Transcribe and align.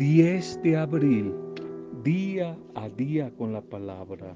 10 0.00 0.62
de 0.62 0.78
abril, 0.78 1.34
día 2.02 2.56
a 2.74 2.88
día 2.88 3.30
con 3.36 3.52
la 3.52 3.60
palabra. 3.60 4.34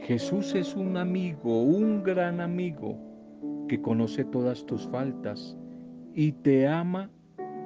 Jesús 0.00 0.56
es 0.56 0.74
un 0.74 0.96
amigo, 0.96 1.62
un 1.62 2.02
gran 2.02 2.40
amigo, 2.40 2.98
que 3.68 3.80
conoce 3.80 4.24
todas 4.24 4.66
tus 4.66 4.88
faltas 4.88 5.56
y 6.14 6.32
te 6.32 6.66
ama 6.66 7.12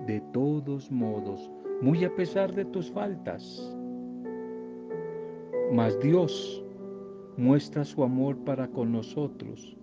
de 0.07 0.21
todos 0.35 0.91
modos, 0.91 1.51
muy 1.81 2.05
a 2.05 2.15
pesar 2.15 2.55
de 2.55 2.67
tus 2.67 2.91
faltas. 2.91 3.75
Mas 5.73 5.99
Dios 6.01 6.63
muestra 7.39 7.87
su 7.87 8.05
amor 8.05 8.37
para 8.45 8.69
con 8.69 8.93
nosotros, 8.93 9.75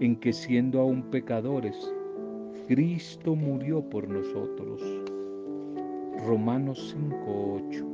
en 0.00 0.16
que 0.16 0.32
siendo 0.32 0.80
aún 0.80 1.04
pecadores, 1.04 1.94
Cristo 2.68 3.34
murió 3.34 3.80
por 3.80 4.06
nosotros. 4.06 4.82
Romanos 6.26 6.94
5:8. 6.94 7.86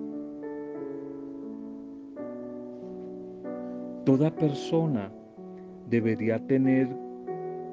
Toda 4.04 4.34
persona 4.34 5.12
debería 5.88 6.44
tener 6.48 6.88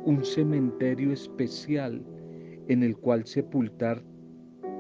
un 0.06 0.24
cementerio 0.24 1.12
especial 1.12 2.06
en 2.68 2.84
el 2.84 2.96
cual 2.96 3.26
sepultar 3.26 4.04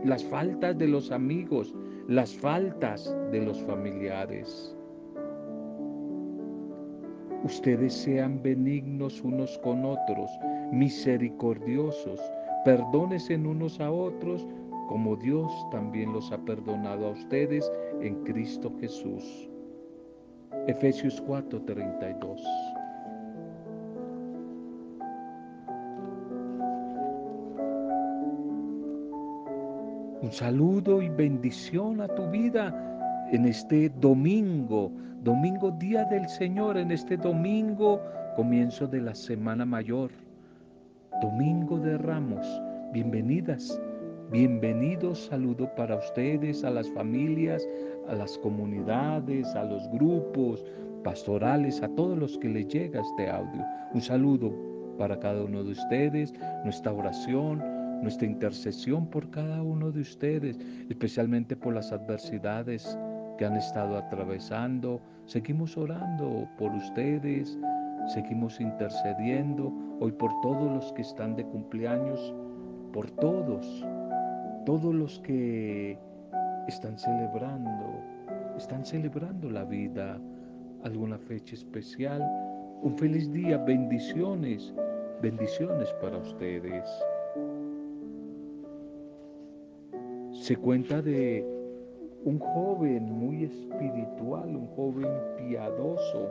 las 0.05 0.23
faltas 0.23 0.77
de 0.77 0.89
los 0.89 1.09
amigos, 1.09 1.73
las 2.07 2.35
faltas 2.35 3.17
de 3.31 3.43
los 3.43 3.59
familiares. 3.63 4.77
Ustedes 7.43 7.93
sean 7.93 8.41
benignos 8.43 9.21
unos 9.23 9.57
con 9.59 9.83
otros, 9.83 10.29
misericordiosos, 10.71 12.19
perdónense 12.63 13.35
unos 13.35 13.79
a 13.79 13.91
otros, 13.91 14.47
como 14.87 15.15
Dios 15.15 15.51
también 15.71 16.13
los 16.13 16.31
ha 16.31 16.37
perdonado 16.37 17.07
a 17.07 17.11
ustedes 17.11 17.71
en 18.01 18.23
Cristo 18.25 18.71
Jesús. 18.79 19.49
Efesios 20.67 21.19
4:32 21.25 22.41
Un 30.21 30.31
saludo 30.31 31.01
y 31.01 31.09
bendición 31.09 32.01
a 32.01 32.07
tu 32.07 32.29
vida 32.29 32.90
en 33.31 33.45
este 33.45 33.89
domingo, 34.01 34.91
domingo 35.23 35.71
día 35.71 36.03
del 36.05 36.27
Señor, 36.27 36.77
en 36.77 36.91
este 36.91 37.15
domingo 37.15 38.01
comienzo 38.35 38.87
de 38.87 38.99
la 38.99 39.15
Semana 39.15 39.65
Mayor, 39.65 40.11
domingo 41.21 41.79
de 41.79 41.97
Ramos. 41.97 42.45
Bienvenidas, 42.91 43.79
bienvenidos, 44.31 45.27
saludo 45.27 45.73
para 45.75 45.95
ustedes, 45.95 46.65
a 46.65 46.71
las 46.71 46.89
familias, 46.89 47.65
a 48.09 48.15
las 48.15 48.37
comunidades, 48.39 49.47
a 49.55 49.63
los 49.63 49.89
grupos 49.91 50.65
pastorales, 51.01 51.81
a 51.81 51.87
todos 51.87 52.17
los 52.17 52.37
que 52.37 52.49
les 52.49 52.67
llega 52.67 52.99
este 52.99 53.29
audio. 53.29 53.63
Un 53.93 54.01
saludo 54.01 54.53
para 54.97 55.17
cada 55.17 55.41
uno 55.41 55.63
de 55.63 55.71
ustedes, 55.71 56.33
nuestra 56.65 56.91
oración 56.91 57.63
nuestra 58.01 58.25
intercesión 58.25 59.05
por 59.05 59.29
cada 59.29 59.61
uno 59.61 59.91
de 59.91 60.01
ustedes, 60.01 60.57
especialmente 60.89 61.55
por 61.55 61.75
las 61.75 61.91
adversidades 61.91 62.97
que 63.41 63.47
han 63.47 63.57
estado 63.57 63.97
atravesando. 63.97 65.01
Seguimos 65.25 65.75
orando 65.75 66.47
por 66.59 66.71
ustedes, 66.75 67.57
seguimos 68.13 68.61
intercediendo 68.61 69.73
hoy 69.99 70.11
por 70.11 70.29
todos 70.41 70.71
los 70.71 70.93
que 70.93 71.01
están 71.01 71.35
de 71.35 71.43
cumpleaños, 71.45 72.35
por 72.93 73.09
todos, 73.09 73.83
todos 74.67 74.93
los 74.93 75.17
que 75.21 75.97
están 76.67 76.99
celebrando, 76.99 78.03
están 78.57 78.85
celebrando 78.85 79.49
la 79.49 79.63
vida, 79.63 80.19
alguna 80.83 81.17
fecha 81.17 81.55
especial. 81.55 82.21
Un 82.83 82.95
feliz 82.95 83.33
día, 83.33 83.57
bendiciones, 83.57 84.71
bendiciones 85.19 85.91
para 85.99 86.17
ustedes. 86.17 86.87
Se 90.31 90.55
cuenta 90.57 91.01
de 91.01 91.60
un 92.23 92.39
joven 92.39 93.11
muy 93.11 93.45
espiritual, 93.45 94.55
un 94.55 94.67
joven 94.75 95.09
piadoso, 95.37 96.29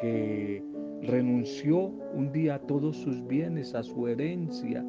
que 0.00 0.62
renunció 1.02 1.92
un 2.14 2.32
día 2.32 2.56
a 2.56 2.58
todos 2.58 2.96
sus 2.96 3.24
bienes, 3.26 3.74
a 3.74 3.82
su 3.82 4.08
herencia, 4.08 4.84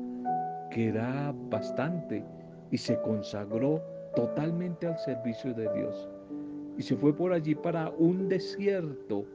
que 0.72 0.90
era 0.90 1.34
bastante, 1.50 2.24
y 2.72 2.78
se 2.78 3.00
consagró 3.02 3.82
totalmente 4.16 4.88
al 4.88 4.98
servicio 4.98 5.54
de 5.54 5.72
Dios. 5.74 6.10
Y 6.78 6.82
se 6.82 6.96
fue 6.96 7.16
por 7.16 7.32
allí 7.32 7.54
para 7.56 7.90
un 7.92 8.28
desierto 8.28 9.26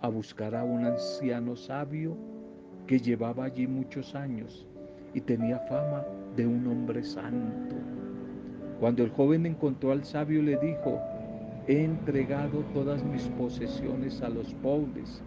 a 0.00 0.08
buscar 0.08 0.54
a 0.54 0.64
un 0.64 0.84
anciano 0.84 1.56
sabio 1.56 2.16
que 2.86 2.98
llevaba 2.98 3.44
allí 3.44 3.66
muchos 3.66 4.14
años 4.14 4.66
y 5.14 5.20
tenía 5.20 5.58
fama 5.60 6.06
de 6.36 6.46
un 6.46 6.66
hombre 6.66 7.02
santo. 7.02 7.99
Cuando 8.80 9.04
el 9.04 9.10
joven 9.10 9.44
encontró 9.44 9.92
al 9.92 10.04
sabio 10.04 10.42
le 10.42 10.56
dijo, 10.56 10.98
he 11.68 11.84
entregado 11.84 12.64
todas 12.72 13.04
mis 13.04 13.28
posesiones 13.28 14.22
a 14.22 14.30
los 14.30 14.54
pobres 14.54 15.22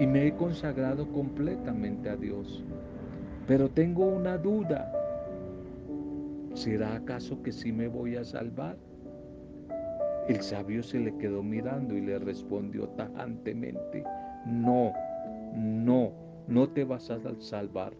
y 0.00 0.06
me 0.06 0.26
he 0.26 0.32
consagrado 0.32 1.06
completamente 1.12 2.08
a 2.08 2.16
Dios. 2.16 2.64
Pero 3.46 3.68
tengo 3.68 4.06
una 4.06 4.38
duda. 4.38 4.90
¿Será 6.54 6.94
acaso 6.94 7.42
que 7.42 7.52
sí 7.52 7.72
me 7.72 7.88
voy 7.88 8.16
a 8.16 8.24
salvar? 8.24 8.78
El 10.26 10.40
sabio 10.40 10.82
se 10.82 10.98
le 10.98 11.14
quedó 11.18 11.42
mirando 11.42 11.94
y 11.94 12.00
le 12.00 12.18
respondió 12.18 12.88
tajantemente, 12.90 14.02
no, 14.46 14.92
no, 15.54 16.12
no 16.46 16.68
te 16.70 16.84
vas 16.84 17.10
a 17.10 17.18
salvar. 17.38 17.92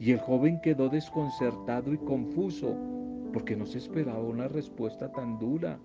Y 0.00 0.12
el 0.12 0.18
joven 0.18 0.60
quedó 0.62 0.88
desconcertado 0.88 1.92
y 1.92 1.98
confuso 1.98 2.97
porque 3.32 3.56
no 3.56 3.66
se 3.66 3.78
esperaba 3.78 4.20
una 4.20 4.48
respuesta 4.48 5.10
tan 5.12 5.38
dura, 5.38 5.78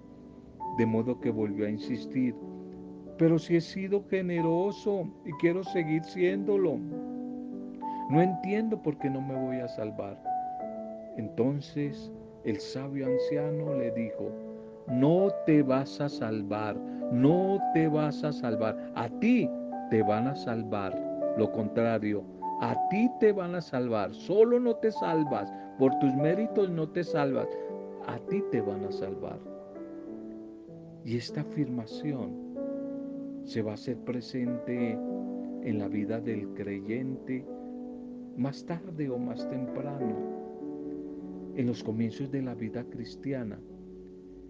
de 0.77 0.85
modo 0.85 1.19
que 1.19 1.29
volvió 1.29 1.65
a 1.65 1.69
insistir, 1.69 2.35
pero 3.17 3.37
si 3.37 3.55
he 3.55 3.61
sido 3.61 4.03
generoso 4.09 5.07
y 5.25 5.31
quiero 5.33 5.63
seguir 5.63 6.03
siéndolo, 6.03 6.79
no 8.09 8.21
entiendo 8.21 8.81
por 8.81 8.97
qué 8.97 9.09
no 9.09 9.21
me 9.21 9.35
voy 9.35 9.57
a 9.57 9.67
salvar. 9.67 10.21
Entonces 11.17 12.11
el 12.43 12.59
sabio 12.59 13.05
anciano 13.05 13.75
le 13.75 13.91
dijo, 13.91 14.31
no 14.87 15.29
te 15.45 15.61
vas 15.61 16.01
a 16.01 16.09
salvar, 16.09 16.75
no 17.11 17.59
te 17.73 17.87
vas 17.87 18.23
a 18.23 18.33
salvar, 18.33 18.91
a 18.95 19.07
ti 19.19 19.49
te 19.89 20.01
van 20.03 20.27
a 20.27 20.35
salvar. 20.35 20.93
Lo 21.37 21.51
contrario, 21.51 22.23
a 22.61 22.75
ti 22.89 23.09
te 23.19 23.31
van 23.31 23.55
a 23.55 23.61
salvar, 23.61 24.13
solo 24.13 24.59
no 24.59 24.75
te 24.75 24.91
salvas, 24.91 25.53
por 25.77 25.97
tus 25.99 26.13
méritos 26.15 26.69
no 26.69 26.89
te 26.89 27.03
salvas, 27.03 27.47
a 28.05 28.17
ti 28.19 28.43
te 28.51 28.61
van 28.61 28.85
a 28.85 28.91
salvar. 28.91 29.39
Y 31.05 31.17
esta 31.17 31.41
afirmación 31.41 32.31
se 33.43 33.61
va 33.61 33.71
a 33.71 33.73
hacer 33.75 33.97
presente 33.97 34.91
en 35.63 35.79
la 35.79 35.87
vida 35.87 36.19
del 36.19 36.47
creyente 36.53 37.45
más 38.37 38.65
tarde 38.65 39.09
o 39.09 39.17
más 39.17 39.47
temprano, 39.49 40.15
en 41.55 41.67
los 41.67 41.83
comienzos 41.83 42.31
de 42.31 42.41
la 42.41 42.55
vida 42.55 42.83
cristiana, 42.83 43.59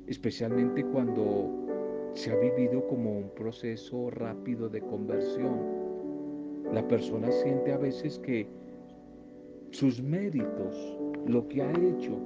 especialmente 0.07 0.85
cuando 0.85 2.11
se 2.13 2.31
ha 2.31 2.35
vivido 2.35 2.87
como 2.87 3.17
un 3.17 3.29
proceso 3.35 4.09
rápido 4.09 4.69
de 4.69 4.81
conversión 4.81 5.83
la 6.73 6.87
persona 6.87 7.31
siente 7.31 7.71
a 7.71 7.77
veces 7.77 8.17
que 8.19 8.47
sus 9.69 10.01
méritos, 10.01 10.97
lo 11.27 11.47
que 11.47 11.61
ha 11.61 11.71
hecho, 11.71 12.17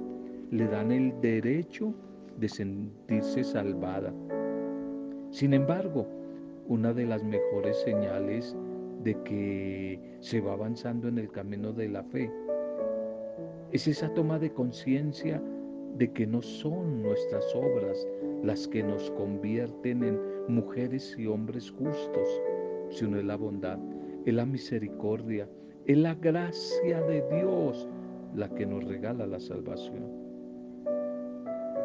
le 0.50 0.66
dan 0.66 0.92
el 0.92 1.20
derecho 1.20 1.92
de 2.38 2.48
sentirse 2.48 3.44
salvada. 3.44 4.12
Sin 5.30 5.52
embargo, 5.52 6.06
una 6.66 6.92
de 6.92 7.06
las 7.06 7.22
mejores 7.22 7.76
señales 7.78 8.56
de 9.02 9.14
que 9.24 10.00
se 10.20 10.40
va 10.40 10.52
avanzando 10.52 11.08
en 11.08 11.18
el 11.18 11.30
camino 11.30 11.72
de 11.72 11.88
la 11.88 12.02
fe 12.04 12.30
es 13.72 13.86
esa 13.86 14.12
toma 14.14 14.38
de 14.38 14.52
conciencia 14.52 15.42
de 15.96 16.12
que 16.12 16.26
no 16.26 16.42
son 16.42 17.02
nuestras 17.02 17.44
obras 17.54 18.06
las 18.42 18.66
que 18.68 18.82
nos 18.82 19.10
convierten 19.12 20.02
en 20.02 20.18
mujeres 20.48 21.16
y 21.18 21.26
hombres 21.26 21.70
justos, 21.70 22.42
sino 22.90 23.18
es 23.18 23.24
la 23.24 23.36
bondad 23.36 23.78
es 24.28 24.34
la 24.34 24.44
misericordia, 24.44 25.48
es 25.86 25.96
la 25.96 26.14
gracia 26.14 27.00
de 27.02 27.24
Dios 27.34 27.88
la 28.34 28.48
que 28.48 28.66
nos 28.66 28.84
regala 28.84 29.26
la 29.26 29.40
salvación. 29.40 30.28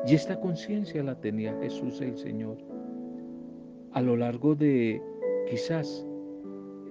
Y 0.06 0.16
esta 0.16 0.40
conciencia 0.40 1.02
la 1.04 1.16
tenía 1.16 1.58
Jesús 1.62 2.02
el 2.02 2.18
Señor. 2.18 2.58
A 3.94 4.02
lo 4.02 4.18
largo 4.18 4.54
de 4.54 5.02
quizás 5.50 6.06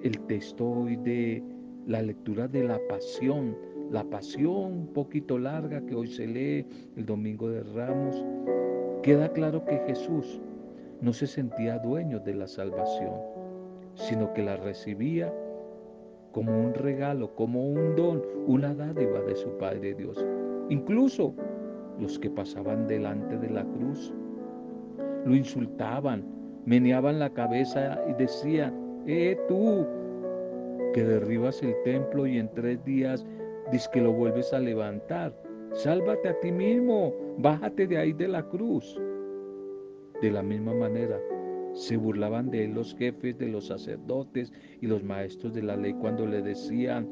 el 0.02 0.19
texto 0.20 0.69
hoy 0.69 0.96
de 0.96 1.43
la 1.87 2.00
lectura 2.00 2.49
de 2.49 2.64
la 2.64 2.81
pasión, 2.88 3.56
la 3.90 4.04
pasión 4.04 4.72
un 4.72 4.87
poquito 4.88 5.38
larga 5.38 5.84
que 5.84 5.94
hoy 5.94 6.06
se 6.06 6.26
lee 6.26 6.66
el 6.96 7.04
domingo 7.04 7.50
de 7.50 7.62
Ramos, 7.62 8.25
queda 9.02 9.32
claro 9.32 9.64
que 9.64 9.78
Jesús 9.87 10.40
no 11.00 11.12
se 11.12 11.26
sentía 11.26 11.78
dueño 11.78 12.20
de 12.20 12.34
la 12.34 12.46
salvación, 12.46 13.12
sino 13.94 14.32
que 14.32 14.43
la 14.43 14.56
recibía 14.56 15.32
como 16.32 16.58
un 16.58 16.75
regalo, 16.75 17.34
como 17.34 17.69
un 17.69 17.94
don, 17.94 18.23
una 18.46 18.75
dádiva 18.75 19.20
de 19.20 19.37
su 19.37 19.50
Padre 19.58 19.94
Dios. 19.94 20.25
Incluso 20.70 21.34
los 21.99 22.19
que 22.19 22.31
pasaban 22.31 22.87
delante 22.87 23.37
de 23.38 23.50
la 23.50 23.64
cruz 23.64 24.12
lo 25.25 25.37
insultaban, 25.37 26.25
meneaban 26.64 27.19
la 27.19 27.31
cabeza 27.31 28.02
y 28.08 28.14
decían, 28.14 28.75
eh 29.06 29.38
tú, 29.49 29.87
que 30.94 31.05
derribas 31.05 31.62
el 31.62 31.75
templo 31.84 32.26
y 32.26 32.38
en 32.38 32.52
tres 32.55 32.85
días 32.85 33.25
dices 33.70 33.88
que 33.88 34.00
lo 34.00 34.12
vuelves 34.12 34.52
a 34.52 34.58
levantar. 34.58 35.32
Sálvate 35.73 36.28
a 36.28 36.40
ti 36.40 36.52
mismo, 36.52 37.14
bájate 37.38 37.87
de 37.87 37.99
ahí 37.99 38.12
de 38.12 38.28
la 38.28 38.43
cruz. 38.49 39.00
De 40.20 40.31
la 40.31 40.43
misma 40.43 40.75
manera, 40.75 41.19
se 41.74 41.96
burlaban 41.96 42.50
de 42.50 42.64
él 42.64 42.74
los 42.74 42.94
jefes 42.94 43.38
de 43.38 43.48
los 43.48 43.66
sacerdotes 43.66 44.52
y 44.80 44.86
los 44.86 45.02
maestros 45.02 45.54
de 45.54 45.62
la 45.62 45.76
ley 45.76 45.94
cuando 45.94 46.26
le 46.26 46.42
decían, 46.42 47.08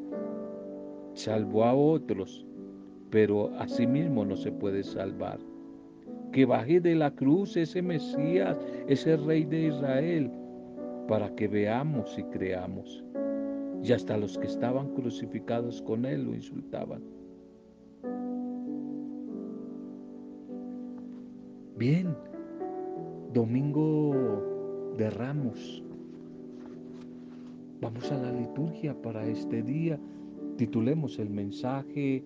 salvó 1.14 1.64
a 1.64 1.74
otros, 1.74 2.46
pero 3.10 3.50
a 3.58 3.66
sí 3.68 3.86
mismo 3.86 4.24
no 4.24 4.36
se 4.36 4.52
puede 4.52 4.82
salvar. 4.82 5.38
Que 6.32 6.44
baje 6.44 6.80
de 6.80 6.94
la 6.94 7.10
cruz 7.10 7.56
ese 7.56 7.82
Mesías, 7.82 8.56
ese 8.86 9.16
Rey 9.16 9.44
de 9.44 9.66
Israel, 9.66 10.30
para 11.08 11.34
que 11.34 11.48
veamos 11.48 12.16
y 12.18 12.22
creamos. 12.24 13.04
Y 13.82 13.92
hasta 13.92 14.16
los 14.16 14.38
que 14.38 14.46
estaban 14.46 14.94
crucificados 14.94 15.82
con 15.82 16.04
él 16.04 16.24
lo 16.24 16.34
insultaban. 16.34 17.02
Bien, 21.76 22.14
domingo 23.32 24.92
de 24.96 25.08
Ramos. 25.08 25.84
Vamos 27.80 28.10
a 28.10 28.18
la 28.18 28.32
liturgia 28.32 29.00
para 29.00 29.24
este 29.26 29.62
día. 29.62 30.00
Titulemos 30.56 31.18
el 31.20 31.30
mensaje 31.30 32.24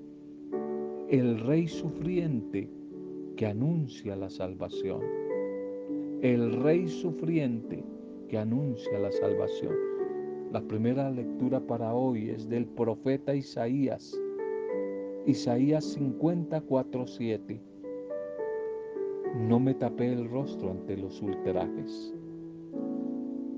El 1.10 1.40
Rey 1.40 1.68
Sufriente 1.68 2.70
que 3.36 3.46
anuncia 3.46 4.16
la 4.16 4.30
salvación. 4.30 5.02
El 6.22 6.62
Rey 6.62 6.88
Sufriente 6.88 7.84
que 8.28 8.38
anuncia 8.38 8.98
la 8.98 9.12
salvación. 9.12 9.74
La 10.52 10.62
primera 10.62 11.10
lectura 11.10 11.60
para 11.60 11.92
hoy 11.92 12.30
es 12.30 12.48
del 12.48 12.64
profeta 12.64 13.34
Isaías. 13.34 14.18
Isaías 15.26 15.84
54, 15.84 17.06
7. 17.06 17.73
No 19.34 19.58
me 19.58 19.74
tapé 19.74 20.12
el 20.12 20.30
rostro 20.30 20.70
ante 20.70 20.96
los 20.96 21.20
ultrajes. 21.20 22.14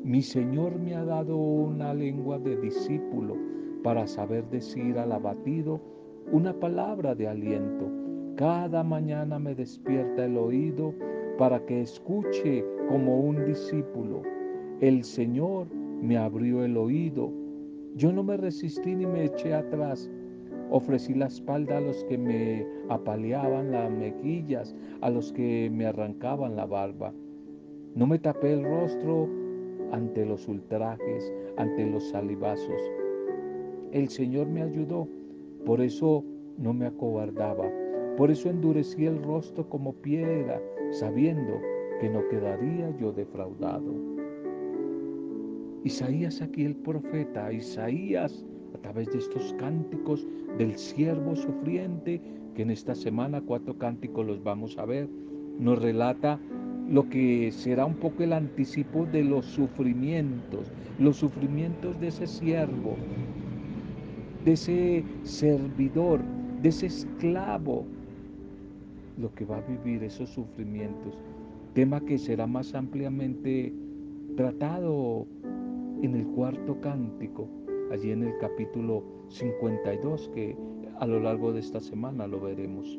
Mi 0.05 0.23
Señor 0.23 0.78
me 0.78 0.94
ha 0.94 1.05
dado 1.05 1.37
una 1.37 1.93
lengua 1.93 2.38
de 2.38 2.56
discípulo 2.56 3.37
para 3.82 4.06
saber 4.06 4.49
decir 4.49 4.99
al 4.99 5.12
abatido 5.12 5.78
una 6.32 6.58
palabra 6.58 7.14
de 7.14 7.28
aliento. 7.28 7.90
Cada 8.37 8.82
mañana 8.82 9.38
me 9.38 9.55
despierta 9.55 10.25
el 10.25 10.38
oído 10.38 10.94
para 11.37 11.62
que 11.67 11.82
escuche 11.82 12.64
como 12.88 13.20
un 13.20 13.44
discípulo. 13.44 14.22
El 14.81 15.05
Señor 15.05 15.67
me 16.00 16.17
abrió 16.17 16.64
el 16.64 16.79
oído. 16.79 17.31
Yo 17.96 18.12
no 18.12 18.22
me 18.22 18.38
resistí 18.38 18.94
ni 18.94 19.05
me 19.05 19.26
eché 19.26 19.52
atrás. 19.52 20.11
Ofrecí 20.71 21.15
la 21.15 21.27
espalda 21.27 21.79
a 21.79 21.81
los 21.81 22.03
que 22.05 22.19
me 22.19 22.67
apaleaban 22.89 23.71
las 23.71 23.91
mejillas, 23.91 24.75
a 25.01 25.11
los 25.11 25.33
que 25.33 25.71
me 25.73 25.87
arrancaban 25.87 26.57
la 26.57 26.67
barba. 26.67 27.13
No 27.95 28.07
me 28.07 28.19
tapé 28.19 28.53
el 28.53 28.65
rostro 28.65 29.29
ante 29.93 30.27
los 30.27 30.49
ultrajes, 30.49 31.33
ante 31.57 31.87
los 31.87 32.09
salivazos. 32.11 32.81
El 33.93 34.09
Señor 34.09 34.49
me 34.49 34.63
ayudó, 34.63 35.09
por 35.65 35.81
eso 35.81 36.25
no 36.59 36.75
me 36.75 36.87
acobardaba, 36.87 37.71
por 38.17 38.31
eso 38.31 38.51
endurecí 38.51 39.07
el 39.07 39.23
rostro 39.23 39.69
como 39.69 39.93
piedra, 39.93 40.61
sabiendo 40.91 41.61
que 42.01 42.11
no 42.11 42.27
quedaría 42.29 42.95
yo 42.99 43.13
defraudado. 43.13 43.95
Isaías 45.85 46.43
aquí 46.43 46.65
el 46.65 46.75
profeta, 46.75 47.53
Isaías 47.53 48.45
a 48.76 48.78
través 48.78 49.11
de 49.11 49.19
estos 49.19 49.55
cánticos 49.55 50.26
del 50.58 50.76
siervo 50.76 51.34
sufriente, 51.34 52.20
que 52.55 52.62
en 52.62 52.70
esta 52.70 52.94
semana 52.94 53.40
cuatro 53.40 53.78
cánticos 53.78 54.26
los 54.26 54.43
vamos 54.43 54.76
a 54.78 54.84
ver, 54.84 55.08
nos 55.58 55.81
relata 55.81 56.38
lo 56.88 57.08
que 57.08 57.50
será 57.52 57.87
un 57.87 57.94
poco 57.94 58.23
el 58.23 58.34
anticipo 58.34 59.06
de 59.06 59.25
los 59.25 59.46
sufrimientos, 59.46 60.70
los 60.99 61.17
sufrimientos 61.17 61.99
de 62.00 62.08
ese 62.08 62.26
siervo, 62.26 62.96
de 64.44 64.52
ese 64.52 65.05
servidor, 65.22 66.20
de 66.62 66.69
ese 66.69 66.87
esclavo, 66.87 67.87
lo 69.19 69.34
que 69.34 69.46
va 69.46 69.56
a 69.56 69.62
vivir 69.62 70.05
esos 70.05 70.29
sufrimientos, 70.29 71.19
tema 71.72 72.00
que 72.00 72.19
será 72.19 72.46
más 72.46 72.75
ampliamente 72.75 73.72
tratado 74.37 75.26
en 76.02 76.14
el 76.14 76.26
cuarto 76.26 76.79
cántico, 76.81 77.49
allí 77.91 78.11
en 78.11 78.25
el 78.25 78.38
capítulo 78.38 79.05
52, 79.29 80.31
que 80.35 80.56
a 80.99 81.06
lo 81.06 81.21
largo 81.21 81.53
de 81.53 81.61
esta 81.61 81.81
semana 81.81 82.27
lo 82.27 82.41
veremos. 82.41 82.99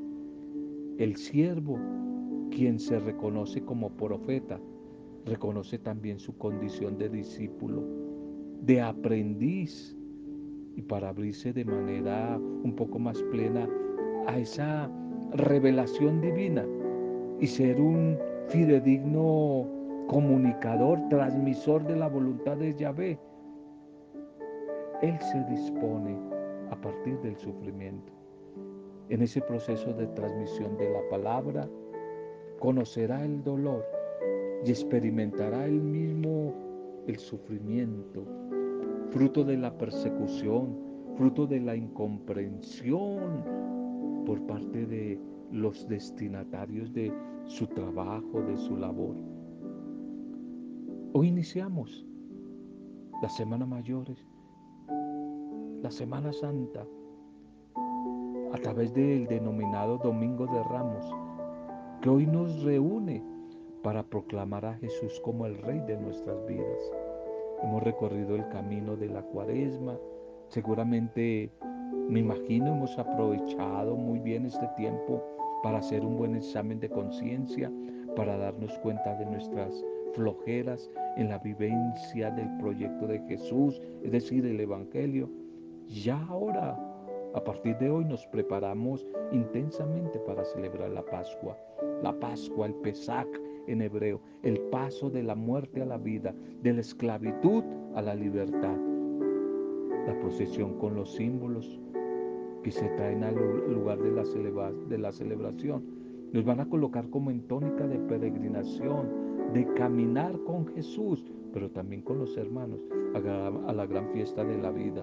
El 0.97 1.15
siervo, 1.15 1.79
quien 2.51 2.79
se 2.79 2.99
reconoce 2.99 3.61
como 3.61 3.89
profeta, 3.89 4.59
reconoce 5.25 5.77
también 5.77 6.19
su 6.19 6.37
condición 6.37 6.97
de 6.97 7.09
discípulo, 7.09 7.83
de 8.61 8.81
aprendiz, 8.81 9.97
y 10.77 10.83
para 10.83 11.09
abrirse 11.09 11.51
de 11.53 11.65
manera 11.65 12.37
un 12.37 12.73
poco 12.75 12.99
más 12.99 13.21
plena 13.31 13.67
a 14.27 14.37
esa 14.37 14.89
revelación 15.33 16.21
divina 16.21 16.63
y 17.39 17.47
ser 17.47 17.81
un 17.81 18.17
fidedigno 18.47 19.67
comunicador, 20.07 20.99
transmisor 21.09 21.85
de 21.85 21.95
la 21.95 22.07
voluntad 22.07 22.57
de 22.57 22.75
Yahvé. 22.75 23.19
Él 25.01 25.19
se 25.21 25.43
dispone 25.43 26.17
a 26.71 26.81
partir 26.81 27.19
del 27.21 27.37
sufrimiento. 27.37 28.11
En 29.09 29.21
ese 29.21 29.41
proceso 29.41 29.93
de 29.93 30.07
transmisión 30.07 30.75
de 30.77 30.89
la 30.89 31.07
palabra, 31.09 31.69
conocerá 32.59 33.23
el 33.23 33.43
dolor 33.43 33.85
y 34.65 34.71
experimentará 34.71 35.65
él 35.65 35.81
mismo 35.81 36.53
el 37.07 37.17
sufrimiento, 37.19 38.25
fruto 39.11 39.43
de 39.43 39.57
la 39.57 39.77
persecución, 39.77 40.75
fruto 41.15 41.45
de 41.45 41.59
la 41.59 41.75
incomprensión 41.75 43.43
por 44.25 44.41
parte 44.47 44.85
de 44.85 45.19
los 45.51 45.87
destinatarios 45.87 46.91
de 46.93 47.13
su 47.45 47.67
trabajo, 47.67 48.41
de 48.41 48.57
su 48.57 48.75
labor. 48.75 49.15
Hoy 51.13 51.27
iniciamos 51.27 52.05
la 53.21 53.29
Semana 53.29 53.65
Mayores, 53.65 54.27
la 55.81 55.91
Semana 55.91 56.33
Santa, 56.33 56.85
a 58.51 58.57
través 58.57 58.93
del 58.93 59.27
denominado 59.27 59.99
Domingo 59.99 60.47
de 60.47 60.63
Ramos, 60.63 61.05
que 62.01 62.09
hoy 62.09 62.25
nos 62.25 62.63
reúne 62.63 63.23
para 63.83 64.01
proclamar 64.03 64.65
a 64.65 64.73
Jesús 64.75 65.19
como 65.23 65.45
el 65.45 65.57
Rey 65.59 65.79
de 65.81 65.97
nuestras 65.97 66.43
vidas. 66.47 66.91
Hemos 67.63 67.83
recorrido 67.83 68.35
el 68.35 68.47
camino 68.49 68.95
de 68.95 69.07
la 69.09 69.21
cuaresma, 69.21 69.97
seguramente 70.47 71.51
me 72.09 72.21
imagino 72.21 72.67
hemos 72.67 72.97
aprovechado 72.97 73.95
muy 73.95 74.19
bien 74.19 74.45
este 74.45 74.67
tiempo 74.77 75.23
para 75.61 75.77
hacer 75.77 76.03
un 76.03 76.17
buen 76.17 76.35
examen 76.35 76.79
de 76.79 76.89
conciencia, 76.89 77.71
para 78.15 78.37
darnos 78.37 78.77
cuenta 78.79 79.15
de 79.15 79.25
nuestras 79.25 79.83
flojeras 80.13 80.89
en 81.17 81.29
la 81.29 81.37
vivencia 81.37 82.31
del 82.31 82.49
proyecto 82.57 83.05
de 83.05 83.19
Jesús, 83.27 83.79
es 84.03 84.11
decir, 84.11 84.45
el 84.45 84.59
Evangelio. 84.59 85.29
Ya 85.87 86.21
ahora, 86.27 86.77
a 87.33 87.43
partir 87.43 87.77
de 87.77 87.89
hoy, 87.89 88.03
nos 88.03 88.25
preparamos 88.27 89.05
intensamente 89.31 90.19
para 90.19 90.43
celebrar 90.43 90.89
la 90.89 91.03
Pascua. 91.03 91.57
La 92.03 92.11
Pascua, 92.19 92.67
el 92.67 92.75
Pesach 92.75 93.27
en 93.67 93.81
hebreo, 93.81 94.21
el 94.43 94.59
paso 94.69 95.09
de 95.09 95.23
la 95.23 95.35
muerte 95.35 95.81
a 95.81 95.85
la 95.85 95.97
vida, 95.97 96.33
de 96.61 96.73
la 96.73 96.81
esclavitud 96.81 97.63
a 97.95 98.01
la 98.01 98.15
libertad. 98.15 98.75
La 100.05 100.17
procesión 100.19 100.77
con 100.77 100.95
los 100.95 101.13
símbolos 101.13 101.79
que 102.63 102.71
se 102.71 102.87
traen 102.89 103.23
al 103.23 103.35
lugar 103.73 103.99
de 103.99 104.11
la, 104.11 104.23
de 104.89 104.97
la 104.97 105.11
celebración 105.11 105.85
nos 106.33 106.43
van 106.43 106.59
a 106.59 106.69
colocar 106.69 107.09
como 107.09 107.31
en 107.31 107.47
tónica 107.47 107.87
de 107.87 107.99
peregrinación, 107.99 109.53
de 109.53 109.65
caminar 109.75 110.37
con 110.43 110.67
Jesús, 110.67 111.25
pero 111.57 111.71
también 111.71 112.03
con 112.03 112.19
los 112.19 112.37
hermanos 112.37 112.79
a 113.15 113.73
la 113.73 113.85
gran 113.87 114.07
fiesta 114.09 114.43
de 114.43 114.59
la 114.59 114.69
vida. 114.69 115.01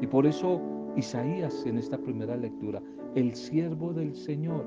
Y 0.00 0.06
por 0.06 0.24
eso 0.24 0.62
Isaías 0.94 1.66
en 1.66 1.78
esta 1.78 1.98
primera 1.98 2.36
lectura, 2.36 2.80
el 3.16 3.34
siervo 3.34 3.92
del 3.92 4.14
Señor, 4.14 4.64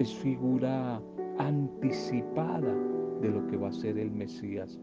es 0.00 0.12
figura 0.12 1.00
anticipada 1.38 2.74
de 3.20 3.28
lo 3.28 3.46
que 3.46 3.56
va 3.56 3.68
a 3.68 3.72
ser 3.72 3.96
el 3.96 4.10
Mesías, 4.10 4.80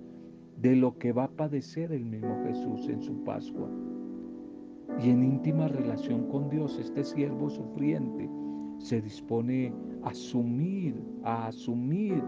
de 0.61 0.77
lo 0.77 0.97
que 0.97 1.11
va 1.11 1.25
a 1.25 1.31
padecer 1.31 1.91
el 1.91 2.05
mismo 2.05 2.33
Jesús 2.45 2.87
en 2.87 3.01
su 3.01 3.25
Pascua. 3.25 3.69
Y 5.03 5.09
en 5.09 5.21
íntima 5.21 5.67
relación 5.67 6.29
con 6.29 6.49
Dios, 6.49 6.79
este 6.79 7.03
siervo 7.03 7.49
sufriente 7.49 8.29
se 8.77 9.01
dispone 9.01 9.73
a 10.03 10.11
asumir, 10.11 10.95
a 11.25 11.47
asumir 11.47 12.23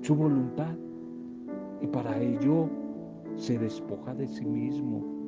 su 0.00 0.14
voluntad. 0.14 0.74
Y 1.80 1.86
para 1.86 2.20
ello 2.20 2.68
se 3.36 3.58
despoja 3.58 4.14
de 4.14 4.28
sí 4.28 4.44
mismo 4.44 5.20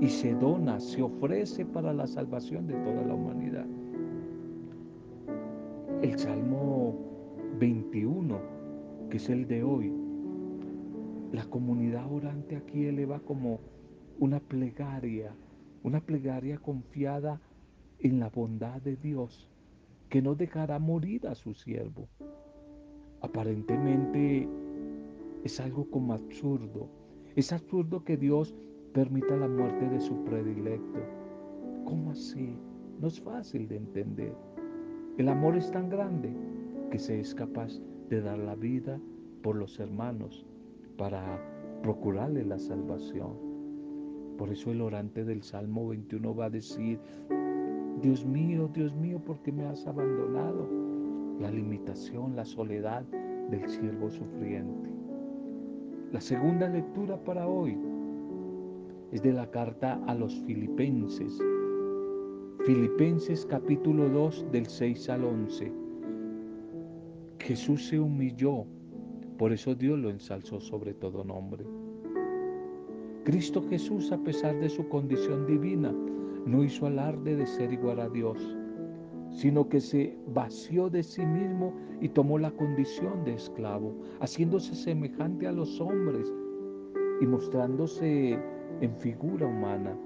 y 0.00 0.08
se 0.08 0.34
dona, 0.34 0.80
se 0.80 1.02
ofrece 1.02 1.64
para 1.64 1.92
la 1.92 2.06
salvación 2.06 2.66
de 2.66 2.74
toda 2.74 3.02
la 3.02 3.14
humanidad. 3.14 3.66
El 6.02 6.18
Salmo 6.18 6.98
21, 7.60 8.40
que 9.10 9.18
es 9.18 9.30
el 9.30 9.46
de 9.46 9.62
hoy, 9.62 9.92
la 11.32 11.44
comunidad 11.44 12.10
orante 12.12 12.56
aquí 12.56 12.86
eleva 12.86 13.20
como 13.20 13.60
una 14.18 14.40
plegaria, 14.40 15.34
una 15.82 16.00
plegaria 16.00 16.58
confiada 16.58 17.40
en 18.00 18.18
la 18.18 18.28
bondad 18.28 18.82
de 18.82 18.96
Dios, 18.96 19.48
que 20.08 20.20
no 20.20 20.34
dejará 20.34 20.78
morir 20.78 21.26
a 21.28 21.34
su 21.34 21.54
siervo. 21.54 22.08
Aparentemente 23.20 24.48
es 25.44 25.60
algo 25.60 25.88
como 25.90 26.12
absurdo. 26.12 26.88
Es 27.36 27.52
absurdo 27.52 28.04
que 28.04 28.16
Dios 28.16 28.54
permita 28.92 29.36
la 29.36 29.48
muerte 29.48 29.88
de 29.88 30.00
su 30.00 30.22
predilecto. 30.24 31.00
¿Cómo 31.84 32.10
así? 32.10 32.56
No 33.00 33.08
es 33.08 33.20
fácil 33.20 33.68
de 33.68 33.76
entender. 33.76 34.34
El 35.18 35.28
amor 35.28 35.56
es 35.56 35.70
tan 35.70 35.88
grande 35.88 36.32
que 36.90 36.98
se 36.98 37.20
es 37.20 37.34
capaz 37.34 37.80
de 38.08 38.20
dar 38.20 38.38
la 38.38 38.54
vida 38.54 39.00
por 39.42 39.56
los 39.56 39.78
hermanos 39.80 40.46
para 40.96 41.40
procurarle 41.82 42.44
la 42.44 42.58
salvación. 42.58 43.36
Por 44.38 44.50
eso 44.50 44.70
el 44.70 44.80
orante 44.80 45.24
del 45.24 45.42
Salmo 45.42 45.88
21 45.88 46.34
va 46.34 46.46
a 46.46 46.50
decir, 46.50 46.98
Dios 48.00 48.24
mío, 48.24 48.70
Dios 48.72 48.94
mío, 48.94 49.20
¿por 49.24 49.42
qué 49.42 49.52
me 49.52 49.64
has 49.66 49.86
abandonado? 49.86 50.82
la 51.42 51.50
limitación, 51.50 52.36
la 52.36 52.44
soledad 52.44 53.02
del 53.50 53.68
siervo 53.68 54.10
sufriente. 54.10 54.90
La 56.12 56.20
segunda 56.20 56.68
lectura 56.68 57.16
para 57.16 57.48
hoy 57.48 57.74
es 59.12 59.22
de 59.22 59.32
la 59.32 59.50
carta 59.50 59.98
a 60.06 60.14
los 60.14 60.34
filipenses. 60.44 61.38
Filipenses 62.66 63.46
capítulo 63.46 64.10
2 64.10 64.52
del 64.52 64.66
6 64.66 65.08
al 65.08 65.24
11. 65.24 65.72
Jesús 67.38 67.86
se 67.86 67.98
humilló, 67.98 68.66
por 69.38 69.54
eso 69.54 69.74
Dios 69.74 69.98
lo 69.98 70.10
ensalzó 70.10 70.60
sobre 70.60 70.92
todo 70.92 71.24
nombre. 71.24 71.64
Cristo 73.24 73.64
Jesús, 73.70 74.12
a 74.12 74.18
pesar 74.18 74.60
de 74.60 74.68
su 74.68 74.86
condición 74.90 75.46
divina, 75.46 75.94
no 76.44 76.62
hizo 76.62 76.84
alarde 76.84 77.36
de 77.36 77.46
ser 77.46 77.72
igual 77.72 78.00
a 78.00 78.10
Dios 78.10 78.36
sino 79.32 79.68
que 79.68 79.80
se 79.80 80.16
vació 80.34 80.90
de 80.90 81.02
sí 81.02 81.24
mismo 81.24 81.72
y 82.00 82.08
tomó 82.08 82.38
la 82.38 82.50
condición 82.50 83.24
de 83.24 83.34
esclavo, 83.34 83.94
haciéndose 84.20 84.74
semejante 84.74 85.46
a 85.46 85.52
los 85.52 85.80
hombres 85.80 86.32
y 87.20 87.26
mostrándose 87.26 88.38
en 88.80 88.96
figura 88.96 89.46
humana. 89.46 89.96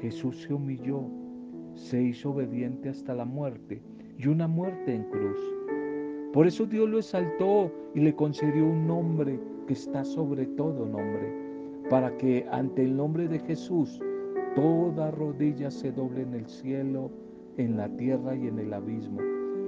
Jesús 0.00 0.42
se 0.42 0.54
humilló, 0.54 1.02
se 1.74 2.02
hizo 2.02 2.30
obediente 2.30 2.88
hasta 2.88 3.14
la 3.14 3.24
muerte 3.24 3.82
y 4.18 4.28
una 4.28 4.48
muerte 4.48 4.94
en 4.94 5.04
cruz. 5.04 5.40
Por 6.32 6.46
eso 6.46 6.66
Dios 6.66 6.88
lo 6.88 6.98
exaltó 6.98 7.72
y 7.94 8.00
le 8.00 8.14
concedió 8.14 8.66
un 8.66 8.86
nombre 8.86 9.38
que 9.66 9.72
está 9.72 10.04
sobre 10.04 10.46
todo 10.46 10.86
nombre, 10.86 11.32
para 11.90 12.16
que 12.16 12.46
ante 12.50 12.82
el 12.82 12.96
nombre 12.96 13.28
de 13.28 13.38
Jesús 13.40 14.00
toda 14.54 15.10
rodilla 15.10 15.70
se 15.70 15.92
doble 15.92 16.22
en 16.22 16.34
el 16.34 16.46
cielo, 16.46 17.10
en 17.58 17.76
la 17.76 17.88
tierra 17.88 18.34
y 18.34 18.48
en 18.48 18.58
el 18.58 18.72
abismo, 18.72 19.20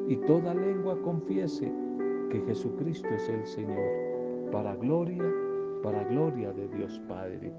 y 0.09 0.17
toda 0.27 0.55
lengua 0.55 1.01
confiese 1.03 1.73
que 2.31 2.41
Jesucristo 2.43 3.09
es 3.09 3.29
el 3.29 3.47
Señor, 3.47 4.51
para 4.53 4.77
gloria, 4.77 5.25
para 5.83 6.05
gloria 6.05 6.53
de 6.53 6.69
Dios 6.69 7.01
Padre. 7.09 7.53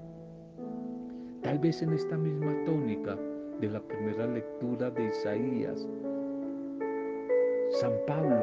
Tal 1.42 1.58
vez 1.58 1.82
en 1.82 1.92
esta 1.92 2.16
misma 2.16 2.54
tónica 2.64 3.16
de 3.60 3.68
la 3.68 3.80
primera 3.80 4.26
lectura 4.26 4.90
de 4.90 5.06
Isaías, 5.06 5.88
San 7.70 7.92
Pablo, 8.06 8.36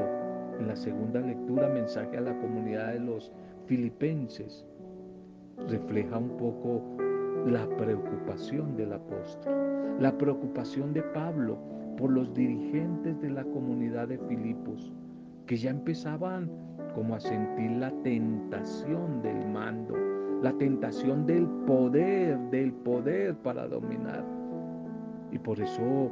en 0.59 0.67
la 0.67 0.75
segunda 0.75 1.21
lectura, 1.21 1.69
mensaje 1.69 2.17
a 2.17 2.21
la 2.21 2.37
comunidad 2.39 2.93
de 2.93 2.99
los 2.99 3.31
filipenses, 3.65 4.65
refleja 5.69 6.17
un 6.17 6.37
poco 6.37 6.81
la 7.45 7.67
preocupación 7.77 8.75
del 8.75 8.93
apóstol, 8.93 9.53
la 9.99 10.17
preocupación 10.17 10.93
de 10.93 11.03
Pablo 11.03 11.76
por 11.97 12.11
los 12.11 12.33
dirigentes 12.33 13.19
de 13.21 13.29
la 13.31 13.43
comunidad 13.43 14.07
de 14.07 14.19
Filipos, 14.19 14.93
que 15.45 15.57
ya 15.57 15.71
empezaban 15.71 16.49
como 16.93 17.15
a 17.15 17.19
sentir 17.19 17.71
la 17.71 17.91
tentación 18.03 19.21
del 19.21 19.47
mando, 19.49 19.95
la 20.41 20.53
tentación 20.53 21.25
del 21.25 21.47
poder, 21.65 22.37
del 22.51 22.71
poder 22.73 23.35
para 23.37 23.67
dominar. 23.67 24.23
Y 25.31 25.39
por 25.39 25.59
eso 25.59 26.11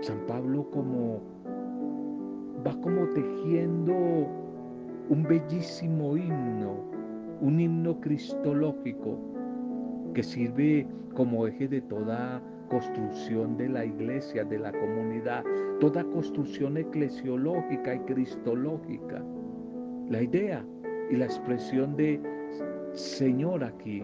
San 0.00 0.24
Pablo 0.26 0.70
como 0.70 1.20
va 2.66 2.80
como 2.80 3.06
tejiendo 3.08 3.94
un 5.08 5.22
bellísimo 5.28 6.16
himno, 6.16 6.76
un 7.40 7.60
himno 7.60 8.00
cristológico 8.00 9.18
que 10.14 10.22
sirve 10.22 10.86
como 11.14 11.46
eje 11.46 11.68
de 11.68 11.80
toda 11.80 12.40
construcción 12.68 13.56
de 13.56 13.68
la 13.68 13.84
iglesia, 13.84 14.44
de 14.44 14.58
la 14.58 14.72
comunidad, 14.72 15.44
toda 15.80 16.04
construcción 16.04 16.76
eclesiológica 16.76 17.94
y 17.94 17.98
cristológica. 18.00 19.22
La 20.08 20.22
idea 20.22 20.64
y 21.10 21.16
la 21.16 21.26
expresión 21.26 21.96
de 21.96 22.20
Señor 22.92 23.64
aquí 23.64 24.02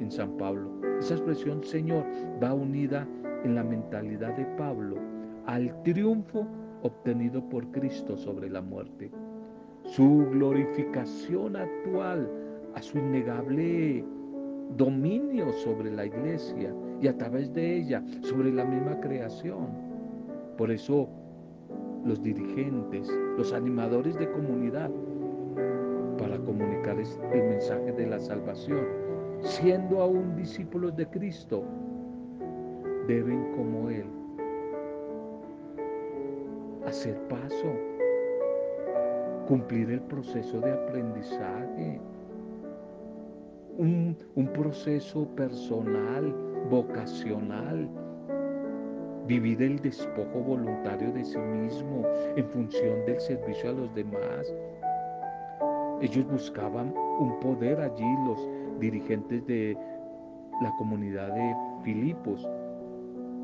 en 0.00 0.10
San 0.10 0.36
Pablo, 0.36 0.70
esa 0.98 1.14
expresión 1.14 1.62
Señor 1.62 2.04
va 2.42 2.54
unida 2.54 3.06
en 3.44 3.54
la 3.54 3.64
mentalidad 3.64 4.36
de 4.36 4.44
Pablo 4.56 4.96
al 5.46 5.82
triunfo 5.82 6.46
obtenido 6.82 7.42
por 7.48 7.66
Cristo 7.70 8.16
sobre 8.16 8.48
la 8.50 8.60
muerte. 8.60 9.10
Su 9.84 10.26
glorificación 10.30 11.56
actual, 11.56 12.30
a 12.74 12.82
su 12.82 12.98
innegable 12.98 14.04
dominio 14.76 15.50
sobre 15.52 15.90
la 15.90 16.04
iglesia 16.04 16.72
y 17.00 17.08
a 17.08 17.16
través 17.16 17.52
de 17.52 17.76
ella 17.76 18.02
sobre 18.22 18.52
la 18.52 18.64
misma 18.64 19.00
creación. 19.00 19.68
Por 20.56 20.70
eso 20.70 21.08
los 22.04 22.22
dirigentes, 22.22 23.08
los 23.36 23.52
animadores 23.52 24.18
de 24.18 24.30
comunidad, 24.30 24.90
para 26.18 26.38
comunicar 26.38 26.96
el 26.98 27.42
mensaje 27.44 27.92
de 27.92 28.06
la 28.06 28.18
salvación, 28.18 28.86
siendo 29.42 30.00
aún 30.00 30.34
discípulos 30.36 30.96
de 30.96 31.06
Cristo, 31.06 31.62
deben 33.06 33.52
como 33.52 33.88
Él 33.88 34.04
hacer 36.86 37.16
paso, 37.28 37.72
cumplir 39.46 39.90
el 39.90 40.00
proceso 40.00 40.60
de 40.60 40.72
aprendizaje, 40.72 42.00
un, 43.76 44.16
proceso 44.52 45.26
personal, 45.36 46.34
vocacional, 46.68 47.88
vivir 49.26 49.62
el 49.62 49.78
despojo 49.80 50.40
voluntario 50.40 51.12
de 51.12 51.24
sí 51.24 51.38
mismo 51.38 52.02
en 52.36 52.48
función 52.48 53.04
del 53.06 53.20
servicio 53.20 53.70
a 53.70 53.72
los 53.74 53.94
demás. 53.94 54.54
Ellos 56.00 56.26
buscaban 56.30 56.94
un 57.18 57.38
poder 57.40 57.80
allí, 57.80 58.16
los 58.26 58.48
dirigentes 58.80 59.46
de 59.46 59.76
la 60.62 60.74
comunidad 60.78 61.34
de 61.34 61.56
Filipos, 61.82 62.48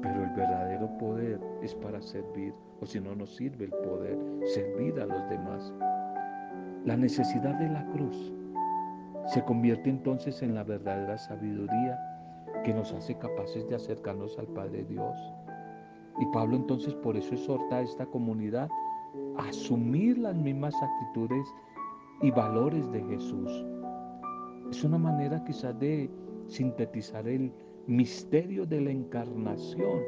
pero 0.02 0.22
el 0.22 0.30
verdadero 0.30 0.88
poder 0.98 1.40
es 1.62 1.74
para 1.74 2.00
servir, 2.00 2.54
o 2.80 2.86
si 2.86 3.00
no 3.00 3.14
nos 3.14 3.34
sirve 3.34 3.66
el 3.66 3.70
poder, 3.70 4.18
servir 4.46 5.00
a 5.00 5.06
los 5.06 5.28
demás. 5.28 5.72
La 6.84 6.96
necesidad 6.96 7.54
de 7.54 7.68
la 7.68 7.84
cruz 7.92 8.32
se 9.26 9.42
convierte 9.44 9.90
entonces 9.90 10.42
en 10.42 10.54
la 10.54 10.64
verdadera 10.64 11.16
sabiduría 11.16 11.98
que 12.64 12.74
nos 12.74 12.92
hace 12.92 13.16
capaces 13.16 13.68
de 13.68 13.76
acercarnos 13.76 14.38
al 14.38 14.46
Padre 14.48 14.84
Dios. 14.84 15.16
Y 16.20 16.26
Pablo 16.32 16.56
entonces 16.56 16.94
por 16.94 17.16
eso 17.16 17.34
exhorta 17.34 17.76
a 17.76 17.82
esta 17.82 18.06
comunidad 18.06 18.68
a 19.36 19.48
asumir 19.48 20.18
las 20.18 20.34
mismas 20.34 20.74
actitudes 20.82 21.46
y 22.22 22.30
valores 22.30 22.90
de 22.90 23.02
Jesús. 23.04 23.64
Es 24.70 24.82
una 24.82 24.98
manera 24.98 25.44
quizás 25.44 25.78
de 25.78 26.10
sintetizar 26.46 27.28
el 27.28 27.52
misterio 27.86 28.64
de 28.66 28.80
la 28.80 28.90
encarnación, 28.90 30.00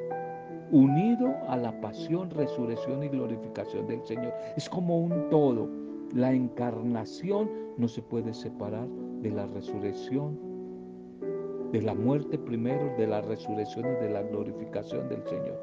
unido 0.72 1.34
a 1.48 1.56
la 1.56 1.78
pasión, 1.80 2.30
resurrección 2.30 3.02
y 3.02 3.08
glorificación 3.08 3.86
del 3.86 4.02
Señor. 4.04 4.32
Es 4.56 4.68
como 4.68 4.98
un 4.98 5.28
todo. 5.30 5.68
La 6.14 6.32
encarnación 6.32 7.50
no 7.76 7.88
se 7.88 8.02
puede 8.02 8.32
separar 8.32 8.88
de 9.20 9.30
la 9.30 9.46
resurrección, 9.46 10.38
de 11.72 11.82
la 11.82 11.94
muerte 11.94 12.38
primero, 12.38 12.94
de 12.96 13.06
la 13.06 13.20
resurrección 13.20 13.86
y 13.86 14.04
de 14.04 14.10
la 14.10 14.22
glorificación 14.22 15.08
del 15.08 15.22
Señor. 15.24 15.60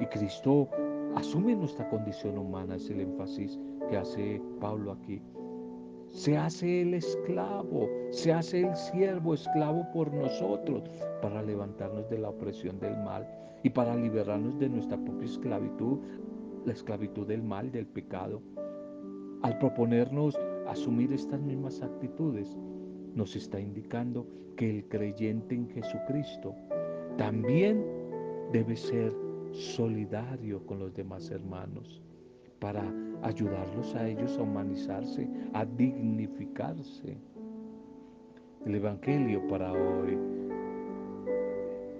Y 0.00 0.06
Cristo 0.06 0.68
asume 1.14 1.54
nuestra 1.54 1.88
condición 1.88 2.38
humana, 2.38 2.76
es 2.76 2.88
el 2.90 3.00
énfasis 3.00 3.58
que 3.88 3.96
hace 3.96 4.40
Pablo 4.60 4.92
aquí. 4.92 5.20
Se 6.08 6.36
hace 6.36 6.82
el 6.82 6.94
esclavo, 6.94 7.88
se 8.10 8.32
hace 8.32 8.62
el 8.62 8.74
siervo 8.74 9.34
esclavo 9.34 9.86
por 9.92 10.12
nosotros 10.12 10.84
para 11.20 11.42
levantarnos 11.42 12.08
de 12.08 12.18
la 12.18 12.30
opresión 12.30 12.78
del 12.80 12.96
mal 12.98 13.28
y 13.62 13.70
para 13.70 13.94
liberarnos 13.94 14.58
de 14.58 14.68
nuestra 14.68 14.96
propia 14.96 15.26
esclavitud, 15.26 15.98
la 16.64 16.72
esclavitud 16.72 17.26
del 17.26 17.42
mal, 17.42 17.70
del 17.70 17.86
pecado. 17.86 18.40
Al 19.42 19.58
proponernos 19.58 20.38
asumir 20.66 21.12
estas 21.12 21.40
mismas 21.40 21.82
actitudes, 21.82 22.56
nos 23.14 23.36
está 23.36 23.60
indicando 23.60 24.26
que 24.56 24.70
el 24.70 24.84
creyente 24.88 25.54
en 25.54 25.68
Jesucristo 25.68 26.54
también 27.16 27.84
debe 28.52 28.76
ser 28.76 29.12
solidario 29.52 30.64
con 30.66 30.78
los 30.78 30.94
demás 30.94 31.30
hermanos 31.30 32.02
para 32.58 32.92
ayudarlos 33.22 33.94
a 33.94 34.08
ellos 34.08 34.36
a 34.38 34.42
humanizarse, 34.42 35.28
a 35.52 35.64
dignificarse. 35.64 37.16
El 38.66 38.74
Evangelio 38.74 39.46
para 39.46 39.72
hoy, 39.72 40.18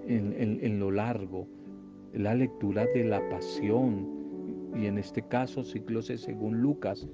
en, 0.07 0.79
lo 0.79 0.91
largo, 0.91 1.47
la 2.13 2.35
lectura 2.35 2.85
de 2.93 3.05
la 3.05 3.27
pasión, 3.29 4.07
y 4.75 4.85
en 4.85 4.97
este 4.97 5.21
caso 5.21 5.63
ciclos 5.63 6.07
según 6.07 6.61
Lucas, 6.61 7.07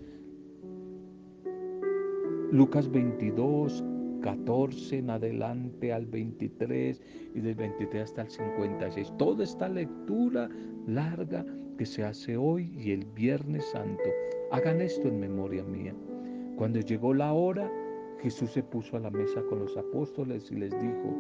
Lucas 2.56 2.90
22, 2.90 3.84
14 4.22 5.00
en 5.00 5.10
adelante 5.10 5.92
al 5.92 6.06
23 6.06 7.02
y 7.36 7.40
del 7.42 7.54
23 7.54 8.04
hasta 8.04 8.22
el 8.22 8.30
56. 8.30 9.12
Toda 9.18 9.44
esta 9.44 9.68
lectura 9.68 10.50
larga 10.88 11.46
que 11.78 11.86
se 11.86 12.06
hace 12.06 12.38
hoy 12.38 12.72
y 12.78 12.92
el 12.92 13.04
Viernes 13.08 13.66
Santo. 13.66 14.06
Hagan 14.54 14.80
esto 14.80 15.10
en 15.10 15.20
memoria 15.20 15.66
mía. 15.66 15.94
Cuando 16.56 16.80
llegó 16.80 17.14
la 17.14 17.34
hora, 17.34 17.70
Jesús 18.22 18.52
se 18.52 18.64
puso 18.64 18.96
a 18.96 19.02
la 19.02 19.10
mesa 19.10 19.42
con 19.50 19.60
los 19.60 19.76
apóstoles 19.76 20.50
y 20.50 20.56
les 20.56 20.72
dijo, 20.80 21.14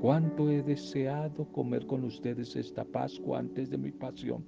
cuánto 0.00 0.48
he 0.48 0.62
deseado 0.62 1.44
comer 1.50 1.84
con 1.86 2.04
ustedes 2.04 2.54
esta 2.54 2.84
Pascua 2.84 3.40
antes 3.40 3.68
de 3.68 3.78
mi 3.78 3.90
pasión. 3.90 4.44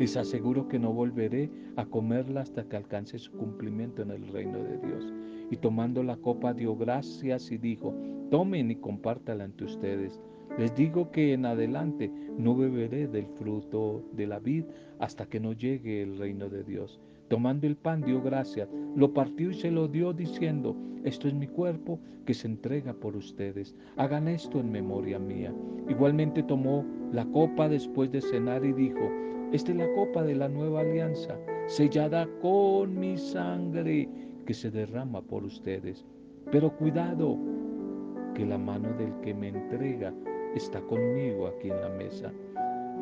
Les 0.00 0.16
aseguro 0.16 0.66
que 0.66 0.78
no 0.78 0.94
volveré 0.94 1.50
a 1.76 1.84
comerla 1.84 2.40
hasta 2.40 2.64
que 2.64 2.74
alcance 2.74 3.18
su 3.18 3.32
cumplimiento 3.32 4.00
en 4.00 4.10
el 4.10 4.28
reino 4.28 4.58
de 4.64 4.78
Dios. 4.78 5.12
Y 5.50 5.58
tomando 5.58 6.02
la 6.02 6.16
copa 6.16 6.54
dio 6.54 6.74
gracias 6.74 7.52
y 7.52 7.58
dijo, 7.58 7.94
tomen 8.30 8.70
y 8.70 8.76
compártala 8.76 9.44
entre 9.44 9.66
ustedes. 9.66 10.18
Les 10.56 10.74
digo 10.74 11.10
que 11.10 11.34
en 11.34 11.44
adelante 11.44 12.10
no 12.38 12.56
beberé 12.56 13.08
del 13.08 13.26
fruto 13.26 14.02
de 14.12 14.26
la 14.26 14.38
vid 14.38 14.64
hasta 15.00 15.26
que 15.26 15.38
no 15.38 15.52
llegue 15.52 16.00
el 16.00 16.16
reino 16.16 16.48
de 16.48 16.64
Dios. 16.64 16.98
Tomando 17.28 17.66
el 17.66 17.76
pan 17.76 18.00
dio 18.00 18.22
gracias, 18.22 18.70
lo 18.96 19.12
partió 19.12 19.50
y 19.50 19.54
se 19.54 19.70
lo 19.70 19.86
dio 19.86 20.14
diciendo, 20.14 20.74
esto 21.04 21.28
es 21.28 21.34
mi 21.34 21.46
cuerpo 21.46 22.00
que 22.24 22.32
se 22.32 22.46
entrega 22.46 22.94
por 22.94 23.16
ustedes. 23.16 23.76
Hagan 23.98 24.28
esto 24.28 24.60
en 24.60 24.72
memoria 24.72 25.18
mía. 25.18 25.52
Igualmente 25.90 26.42
tomó 26.42 26.86
la 27.12 27.26
copa 27.26 27.68
después 27.68 28.10
de 28.10 28.22
cenar 28.22 28.64
y 28.64 28.72
dijo, 28.72 29.10
esta 29.52 29.72
es 29.72 29.78
la 29.78 29.92
copa 29.94 30.22
de 30.22 30.36
la 30.36 30.48
nueva 30.48 30.80
alianza, 30.80 31.36
sellada 31.66 32.28
con 32.40 32.98
mi 32.98 33.18
sangre 33.18 34.08
que 34.46 34.54
se 34.54 34.70
derrama 34.70 35.22
por 35.22 35.44
ustedes. 35.44 36.04
Pero 36.52 36.76
cuidado, 36.76 37.36
que 38.34 38.46
la 38.46 38.58
mano 38.58 38.88
del 38.96 39.12
que 39.22 39.34
me 39.34 39.48
entrega 39.48 40.12
está 40.54 40.80
conmigo 40.82 41.46
aquí 41.46 41.68
en 41.68 41.80
la 41.80 41.88
mesa. 41.88 42.32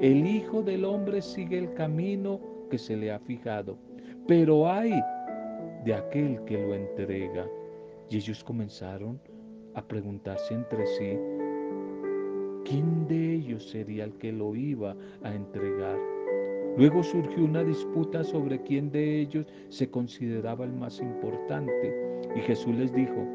El 0.00 0.26
Hijo 0.26 0.62
del 0.62 0.84
Hombre 0.84 1.20
sigue 1.20 1.58
el 1.58 1.74
camino 1.74 2.40
que 2.70 2.78
se 2.78 2.96
le 2.96 3.12
ha 3.12 3.18
fijado, 3.18 3.76
pero 4.26 4.70
hay 4.70 4.92
de 5.84 5.94
aquel 5.94 6.42
que 6.44 6.58
lo 6.58 6.74
entrega. 6.74 7.46
Y 8.10 8.16
ellos 8.16 8.42
comenzaron 8.42 9.20
a 9.74 9.82
preguntarse 9.82 10.54
entre 10.54 10.86
sí, 10.86 11.18
¿quién 12.64 13.06
de 13.06 13.34
ellos 13.34 13.68
sería 13.68 14.04
el 14.04 14.14
que 14.14 14.32
lo 14.32 14.54
iba 14.54 14.96
a 15.22 15.34
entregar? 15.34 15.98
Luego 16.78 17.02
surgió 17.02 17.44
una 17.44 17.64
disputa 17.64 18.22
sobre 18.22 18.62
quién 18.62 18.92
de 18.92 19.20
ellos 19.20 19.46
se 19.68 19.90
consideraba 19.90 20.64
el 20.64 20.72
más 20.72 21.00
importante. 21.00 22.20
Y 22.36 22.38
Jesús 22.38 22.72
les 22.76 22.94
dijo, 22.94 23.26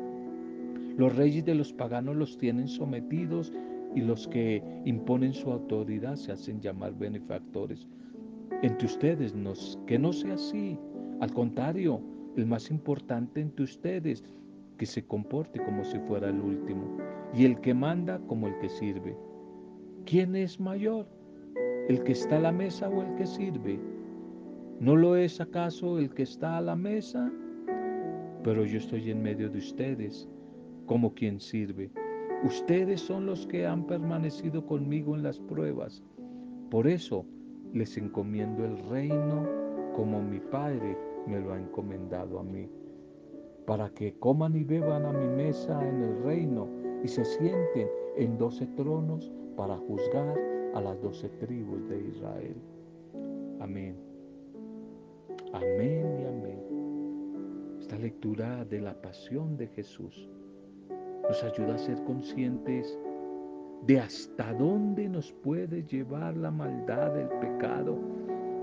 los 0.97 1.13
reyes 1.13 1.43
de 1.43 1.53
los 1.53 1.73
paganos 1.73 2.15
los 2.15 2.37
tienen 2.37 2.69
sometidos 2.69 3.51
y 3.93 3.99
los 3.99 4.29
que 4.29 4.63
imponen 4.85 5.33
su 5.33 5.51
autoridad 5.51 6.15
se 6.15 6.31
hacen 6.31 6.61
llamar 6.61 6.97
benefactores. 6.97 7.85
Entre 8.61 8.85
ustedes 8.85 9.35
que 9.87 9.99
no 9.99 10.13
sea 10.13 10.35
así. 10.35 10.79
Al 11.19 11.33
contrario, 11.33 11.99
el 12.37 12.45
más 12.45 12.71
importante 12.71 13.41
entre 13.41 13.65
ustedes 13.65 14.23
que 14.77 14.85
se 14.85 15.05
comporte 15.05 15.61
como 15.65 15.83
si 15.83 15.99
fuera 15.99 16.29
el 16.29 16.39
último 16.39 16.97
y 17.33 17.43
el 17.43 17.59
que 17.59 17.73
manda 17.73 18.19
como 18.19 18.47
el 18.47 18.57
que 18.59 18.69
sirve. 18.69 19.17
¿Quién 20.05 20.33
es 20.37 20.61
mayor? 20.61 21.07
El 21.89 22.03
que 22.03 22.13
está 22.13 22.37
a 22.37 22.41
la 22.41 22.51
mesa 22.51 22.89
o 22.89 23.01
el 23.01 23.15
que 23.15 23.25
sirve? 23.25 23.79
¿No 24.79 24.95
lo 24.95 25.15
es 25.15 25.41
acaso 25.41 25.99
el 25.99 26.13
que 26.13 26.23
está 26.23 26.57
a 26.57 26.61
la 26.61 26.75
mesa? 26.75 27.31
Pero 28.43 28.65
yo 28.65 28.77
estoy 28.77 29.11
en 29.11 29.21
medio 29.21 29.49
de 29.49 29.59
ustedes 29.59 30.29
como 30.85 31.13
quien 31.13 31.39
sirve. 31.39 31.91
Ustedes 32.43 33.01
son 33.01 33.25
los 33.25 33.47
que 33.47 33.65
han 33.65 33.85
permanecido 33.85 34.65
conmigo 34.65 35.15
en 35.15 35.23
las 35.23 35.39
pruebas. 35.39 36.03
Por 36.69 36.87
eso 36.87 37.25
les 37.73 37.97
encomiendo 37.97 38.65
el 38.65 38.77
reino 38.89 39.47
como 39.95 40.21
mi 40.21 40.39
Padre 40.39 40.97
me 41.27 41.39
lo 41.39 41.53
ha 41.53 41.59
encomendado 41.59 42.39
a 42.39 42.43
mí, 42.43 42.69
para 43.65 43.89
que 43.89 44.13
coman 44.19 44.55
y 44.55 44.63
beban 44.63 45.05
a 45.05 45.13
mi 45.13 45.27
mesa 45.27 45.79
en 45.87 46.01
el 46.01 46.23
reino 46.23 46.67
y 47.03 47.07
se 47.07 47.23
sienten 47.23 47.87
en 48.17 48.37
doce 48.37 48.67
tronos 48.75 49.31
para 49.55 49.77
juzgar 49.77 50.52
a 50.73 50.81
las 50.81 51.01
doce 51.01 51.29
tribus 51.29 51.87
de 51.87 51.99
Israel. 52.09 52.55
Amén. 53.59 53.95
Amén 55.53 56.19
y 56.19 56.25
amén. 56.25 57.77
Esta 57.79 57.97
lectura 57.97 58.65
de 58.65 58.81
la 58.81 58.99
pasión 59.01 59.55
de 59.55 59.67
Jesús 59.67 60.29
nos 61.27 61.43
ayuda 61.43 61.75
a 61.75 61.77
ser 61.77 62.03
conscientes 62.05 62.97
de 63.85 63.99
hasta 63.99 64.53
dónde 64.53 65.07
nos 65.09 65.31
puede 65.31 65.83
llevar 65.83 66.35
la 66.37 66.51
maldad 66.51 67.11
del 67.13 67.27
pecado 67.39 67.99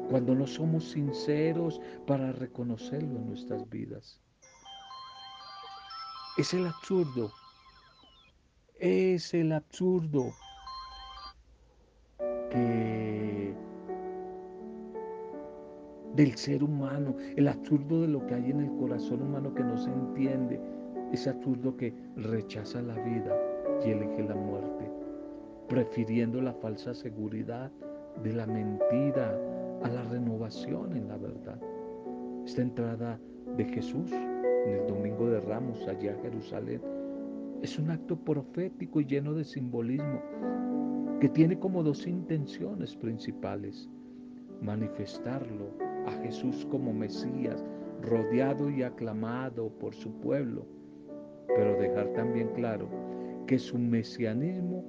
cuando 0.09 0.35
no 0.35 0.46
somos 0.46 0.90
sinceros 0.90 1.81
para 2.07 2.33
reconocerlo 2.33 3.18
en 3.18 3.29
nuestras 3.29 3.68
vidas. 3.68 4.20
Es 6.37 6.55
el 6.55 6.66
absurdo, 6.66 7.31
es 8.79 9.33
el 9.35 9.53
absurdo 9.53 10.33
del 16.14 16.34
ser 16.36 16.62
humano, 16.62 17.14
el 17.36 17.48
absurdo 17.48 18.02
de 18.02 18.08
lo 18.08 18.26
que 18.26 18.34
hay 18.34 18.50
en 18.50 18.60
el 18.60 18.70
corazón 18.76 19.22
humano 19.22 19.54
que 19.54 19.64
no 19.64 19.76
se 19.78 19.90
entiende, 19.90 20.60
ese 21.12 21.30
absurdo 21.30 21.76
que 21.76 21.94
rechaza 22.16 22.82
la 22.82 22.94
vida 22.94 23.36
y 23.84 23.90
elige 23.90 24.22
la 24.24 24.34
muerte, 24.34 24.90
prefiriendo 25.68 26.40
la 26.40 26.52
falsa 26.54 26.94
seguridad 26.94 27.70
de 28.22 28.32
la 28.32 28.46
mentira 28.46 29.38
a 29.82 29.88
la 29.88 30.02
renovación 30.04 30.96
en 30.96 31.08
la 31.08 31.16
verdad. 31.16 31.58
Esta 32.44 32.62
entrada 32.62 33.18
de 33.56 33.64
Jesús 33.64 34.12
en 34.12 34.74
el 34.74 34.86
Domingo 34.86 35.28
de 35.28 35.40
Ramos 35.40 35.86
allá 35.88 36.12
a 36.12 36.22
Jerusalén 36.22 36.80
es 37.62 37.78
un 37.78 37.90
acto 37.90 38.16
profético 38.16 39.00
y 39.00 39.06
lleno 39.06 39.34
de 39.34 39.44
simbolismo 39.44 40.20
que 41.20 41.28
tiene 41.28 41.59
como 41.59 41.83
dos 41.83 42.06
intenciones 42.06 42.96
principales. 42.96 43.88
Manifestarlo 44.62 45.70
a 46.06 46.12
Jesús 46.22 46.66
como 46.70 46.92
Mesías, 46.92 47.64
rodeado 48.02 48.70
y 48.70 48.83
aclamado 48.83 49.68
por 49.78 49.94
su 49.94 50.12
pueblo, 50.20 50.66
pero 51.46 51.78
dejar 51.78 52.09
también 52.14 52.48
claro 52.54 52.88
que 53.46 53.59
su 53.59 53.78
mesianismo 53.78 54.85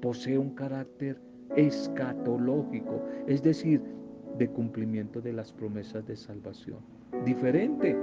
posee 0.00 0.38
un 0.38 0.54
carácter 0.54 1.20
escatológico, 1.56 3.02
es 3.26 3.42
decir, 3.42 3.80
de 4.38 4.48
cumplimiento 4.48 5.20
de 5.20 5.32
las 5.32 5.52
promesas 5.52 6.04
de 6.06 6.16
salvación, 6.16 6.78
diferente 7.24 7.96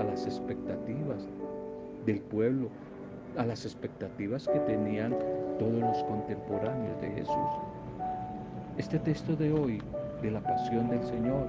a 0.00 0.04
las 0.04 0.26
expectativas 0.26 1.28
del 2.04 2.20
pueblo 2.22 2.70
a 3.36 3.44
las 3.44 3.64
expectativas 3.64 4.48
que 4.48 4.58
tenían 4.60 5.14
todos 5.58 5.80
los 5.80 6.02
contemporáneos 6.04 7.00
de 7.00 7.10
Jesús. 7.10 7.50
Este 8.76 8.98
texto 8.98 9.36
de 9.36 9.52
hoy, 9.52 9.82
de 10.22 10.30
la 10.30 10.40
pasión 10.40 10.88
del 10.88 11.02
Señor, 11.04 11.46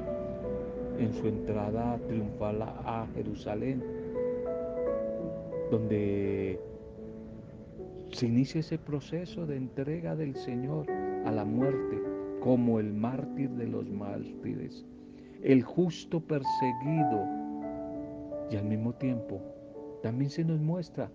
en 1.00 1.14
su 1.14 1.28
entrada 1.28 1.98
triunfal 2.08 2.62
a 2.62 3.08
Jerusalén, 3.16 3.84
donde 5.72 6.60
se 8.12 8.26
inicia 8.26 8.60
ese 8.60 8.78
proceso 8.78 9.46
de 9.46 9.58
entrega 9.58 10.16
del 10.16 10.36
Señor 10.36 10.88
a 11.26 11.32
la 11.32 11.46
muerte 11.46 12.02
como 12.42 12.80
el 12.80 12.94
mártir 12.94 13.50
de 13.52 13.68
los 13.68 13.88
mártires, 13.90 14.86
el 15.44 15.64
justo 15.64 16.20
perseguido 16.20 17.26
y 18.52 18.56
al 18.56 18.66
mismo 18.66 18.94
tiempo 18.94 19.40
también 20.02 20.32
se 20.32 20.44
nos 20.44 20.60
muestra 20.60 21.10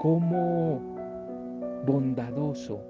como 0.00 0.91
bondadoso 1.86 2.80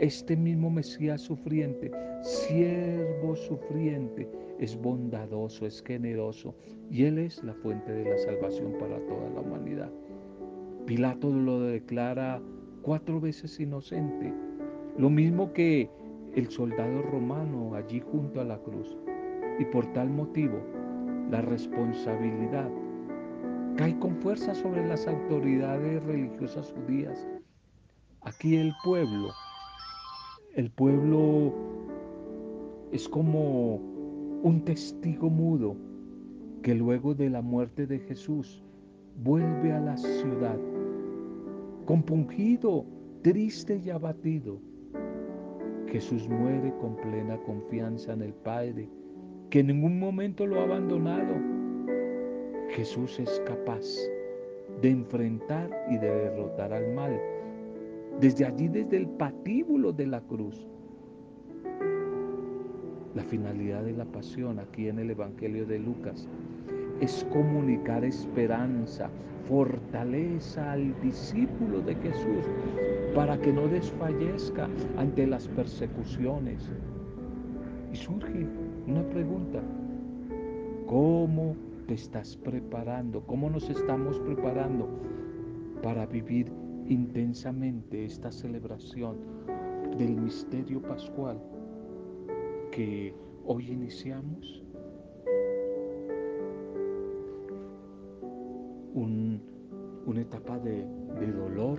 este 0.00 0.34
mismo 0.34 0.70
Mesías 0.70 1.20
sufriente, 1.20 1.90
siervo 2.22 3.36
sufriente, 3.36 4.26
es 4.58 4.74
bondadoso, 4.80 5.66
es 5.66 5.82
generoso 5.82 6.54
y 6.90 7.04
Él 7.04 7.18
es 7.18 7.44
la 7.44 7.52
fuente 7.52 7.92
de 7.92 8.08
la 8.08 8.16
salvación 8.16 8.72
para 8.78 8.98
toda 9.06 9.28
la 9.28 9.40
humanidad. 9.40 9.90
Pilato 10.86 11.30
lo 11.30 11.60
declara 11.60 12.40
cuatro 12.80 13.20
veces 13.20 13.60
inocente, 13.60 14.32
lo 14.96 15.10
mismo 15.10 15.52
que 15.52 15.90
el 16.34 16.48
soldado 16.48 17.02
romano 17.02 17.74
allí 17.74 18.00
junto 18.00 18.40
a 18.40 18.44
la 18.44 18.58
cruz. 18.58 18.96
Y 19.58 19.66
por 19.66 19.86
tal 19.92 20.08
motivo, 20.08 20.58
la 21.30 21.42
responsabilidad 21.42 22.70
cae 23.76 23.98
con 23.98 24.16
fuerza 24.16 24.54
sobre 24.54 24.86
las 24.88 25.06
autoridades 25.06 26.02
religiosas 26.04 26.72
judías. 26.72 27.28
Aquí 28.22 28.56
el 28.56 28.72
pueblo, 28.84 29.30
el 30.54 30.70
pueblo 30.70 31.52
es 32.92 33.08
como 33.08 33.76
un 34.42 34.62
testigo 34.64 35.30
mudo 35.30 35.76
que 36.62 36.74
luego 36.74 37.14
de 37.14 37.30
la 37.30 37.42
muerte 37.42 37.86
de 37.86 37.98
Jesús 38.00 38.62
vuelve 39.22 39.72
a 39.72 39.80
la 39.80 39.96
ciudad 39.96 40.58
compungido, 41.86 42.84
triste 43.22 43.80
y 43.84 43.90
abatido. 43.90 44.58
Jesús 45.88 46.28
muere 46.28 46.72
con 46.80 46.96
plena 46.96 47.36
confianza 47.38 48.12
en 48.12 48.22
el 48.22 48.32
Padre, 48.32 48.88
que 49.50 49.60
en 49.60 49.68
ningún 49.68 49.98
momento 49.98 50.46
lo 50.46 50.60
ha 50.60 50.64
abandonado 50.64 51.60
Jesús 52.70 53.18
es 53.18 53.42
capaz 53.46 53.84
de 54.80 54.90
enfrentar 54.90 55.68
y 55.90 55.98
de 55.98 56.08
derrotar 56.08 56.72
al 56.72 56.92
mal. 56.94 57.20
Desde 58.18 58.44
allí, 58.44 58.68
desde 58.68 58.96
el 58.96 59.08
patíbulo 59.08 59.92
de 59.92 60.06
la 60.06 60.20
cruz. 60.20 60.66
La 63.14 63.22
finalidad 63.24 63.84
de 63.84 63.92
la 63.92 64.04
pasión 64.04 64.58
aquí 64.58 64.88
en 64.88 64.98
el 64.98 65.10
Evangelio 65.10 65.66
de 65.66 65.78
Lucas 65.78 66.28
es 67.00 67.26
comunicar 67.32 68.04
esperanza, 68.04 69.10
fortaleza 69.48 70.72
al 70.72 70.98
discípulo 71.00 71.80
de 71.80 71.94
Jesús 71.96 72.46
para 73.14 73.40
que 73.40 73.52
no 73.52 73.66
desfallezca 73.68 74.68
ante 74.96 75.26
las 75.26 75.48
persecuciones. 75.48 76.70
Y 77.92 77.96
surge 77.96 78.46
una 78.86 79.02
pregunta, 79.08 79.60
¿cómo 80.86 81.56
estás 81.88 82.36
preparando? 82.36 83.22
¿Cómo 83.26 83.50
nos 83.50 83.68
estamos 83.68 84.18
preparando 84.20 84.88
para 85.82 86.06
vivir 86.06 86.52
intensamente 86.90 88.04
esta 88.04 88.32
celebración 88.32 89.16
del 89.96 90.16
misterio 90.16 90.82
pascual 90.82 91.40
que 92.72 93.14
hoy 93.44 93.70
iniciamos? 93.70 94.64
una 100.06 100.22
etapa 100.22 100.58
de, 100.58 100.84
de 101.20 101.32
dolor, 101.32 101.78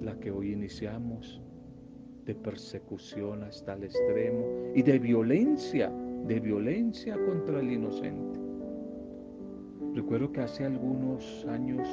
la 0.00 0.18
que 0.18 0.30
hoy 0.30 0.52
iniciamos, 0.52 1.42
de 2.24 2.34
persecución 2.34 3.42
hasta 3.42 3.74
el 3.74 3.84
extremo 3.84 4.72
y 4.74 4.82
de 4.82 4.98
violencia, 4.98 5.92
de 6.26 6.40
violencia 6.40 7.18
contra 7.26 7.60
el 7.60 7.70
inocente. 7.70 8.40
Recuerdo 9.94 10.32
que 10.32 10.40
hace 10.40 10.64
algunos 10.64 11.44
años 11.50 11.86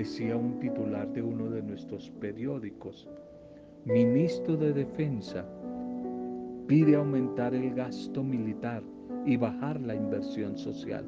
decía 0.00 0.34
un 0.34 0.58
titular 0.58 1.12
de 1.12 1.20
uno 1.20 1.50
de 1.50 1.62
nuestros 1.62 2.08
periódicos, 2.20 3.06
Ministro 3.84 4.56
de 4.56 4.72
Defensa 4.72 5.44
pide 6.66 6.96
aumentar 6.96 7.54
el 7.54 7.74
gasto 7.74 8.24
militar 8.24 8.82
y 9.26 9.36
bajar 9.36 9.78
la 9.78 9.94
inversión 9.94 10.56
social. 10.56 11.04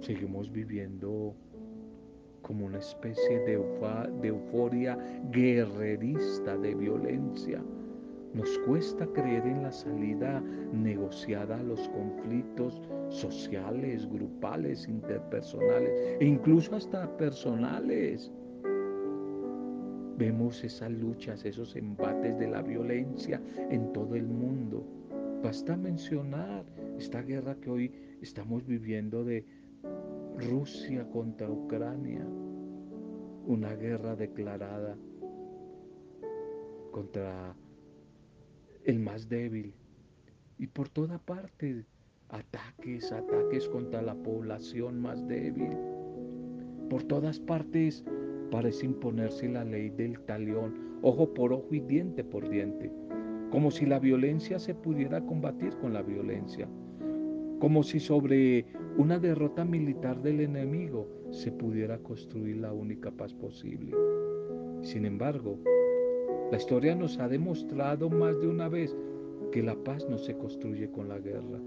Seguimos 0.00 0.50
viviendo 0.50 1.36
como 2.42 2.66
una 2.66 2.78
especie 2.78 3.38
de, 3.44 3.52
euforia 4.24 4.98
guerrerista 5.30 6.56
de 6.56 6.74
violencia 6.74 7.62
nos 8.34 8.58
cuesta 8.66 9.06
creer 9.06 9.46
en 9.46 9.62
la 9.62 9.70
salida 9.70 10.42
negociada 10.72 11.58
a 11.58 11.62
los 11.62 11.88
conflictos 11.88 12.82
sociales, 13.08 14.08
grupales, 14.10 14.88
interpersonales 14.88 16.18
e 16.20 16.24
incluso 16.24 16.74
hasta 16.74 17.16
personales. 17.16 18.32
Vemos 20.18 20.62
esas 20.64 20.90
luchas, 20.90 21.44
esos 21.44 21.76
embates 21.76 22.36
de 22.38 22.48
la 22.48 22.62
violencia 22.62 23.40
en 23.70 23.92
todo 23.92 24.16
el 24.16 24.26
mundo. 24.26 24.84
Basta 25.42 25.76
mencionar 25.76 26.64
esta 26.98 27.22
guerra 27.22 27.54
que 27.60 27.70
hoy 27.70 27.92
estamos 28.20 28.66
viviendo 28.66 29.24
de 29.24 29.44
Rusia 30.50 31.08
contra 31.10 31.48
Ucrania, 31.48 32.26
una 33.46 33.74
guerra 33.74 34.16
declarada 34.16 34.96
contra 36.90 37.54
el 38.84 39.00
más 39.00 39.28
débil. 39.28 39.74
Y 40.58 40.66
por 40.66 40.88
toda 40.88 41.18
parte, 41.18 41.84
ataques, 42.28 43.12
ataques 43.12 43.68
contra 43.68 44.02
la 44.02 44.14
población 44.14 45.00
más 45.00 45.26
débil. 45.26 45.76
Por 46.88 47.02
todas 47.04 47.40
partes 47.40 48.04
parece 48.50 48.86
imponerse 48.86 49.48
la 49.48 49.64
ley 49.64 49.90
del 49.90 50.20
talión, 50.20 50.98
ojo 51.02 51.32
por 51.34 51.52
ojo 51.52 51.68
y 51.72 51.80
diente 51.80 52.22
por 52.22 52.48
diente, 52.48 52.92
como 53.50 53.70
si 53.70 53.86
la 53.86 53.98
violencia 53.98 54.58
se 54.58 54.74
pudiera 54.74 55.24
combatir 55.24 55.76
con 55.78 55.92
la 55.92 56.02
violencia, 56.02 56.68
como 57.58 57.82
si 57.82 57.98
sobre 57.98 58.66
una 58.96 59.18
derrota 59.18 59.64
militar 59.64 60.22
del 60.22 60.40
enemigo 60.40 61.08
se 61.30 61.50
pudiera 61.50 61.98
construir 61.98 62.58
la 62.58 62.72
única 62.72 63.10
paz 63.10 63.34
posible. 63.34 63.92
Sin 64.82 65.06
embargo, 65.06 65.58
la 66.54 66.60
historia 66.60 66.94
nos 66.94 67.18
ha 67.18 67.26
demostrado 67.26 68.08
más 68.08 68.40
de 68.40 68.46
una 68.46 68.68
vez 68.68 68.96
que 69.50 69.60
la 69.60 69.74
paz 69.74 70.08
no 70.08 70.16
se 70.16 70.36
construye 70.36 70.88
con 70.88 71.08
la 71.08 71.18
guerra. 71.18 71.58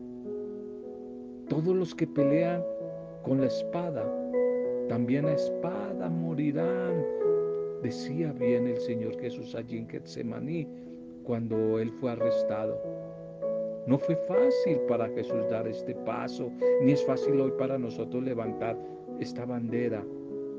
Todos 1.50 1.76
los 1.76 1.93
que 1.93 2.08
pelean 2.08 2.63
con 3.21 3.41
la 3.41 3.47
espada, 3.47 4.10
también 4.88 5.26
a 5.26 5.34
espada 5.34 6.10
morirán, 6.10 7.04
decía 7.84 8.32
bien 8.32 8.65
el 8.65 8.78
Señor 8.78 9.19
Jesús 9.19 9.56
allí 9.56 9.80
en 9.80 9.89
Getsemaní 9.89 10.65
cuando 11.26 11.80
él 11.80 11.91
fue 12.00 12.12
arrestado. 12.12 12.82
No 13.88 14.00
fue 14.00 14.15
fácil 14.26 14.80
para 14.88 15.10
Jesús 15.10 15.50
dar 15.50 15.67
este 15.67 15.95
paso, 15.95 16.50
ni 16.82 16.93
es 16.93 17.06
fácil 17.06 17.41
hoy 17.41 17.52
para 17.60 17.78
nosotros 17.78 18.23
levantar 18.23 18.78
esta 19.19 19.43
bandera, 19.43 20.02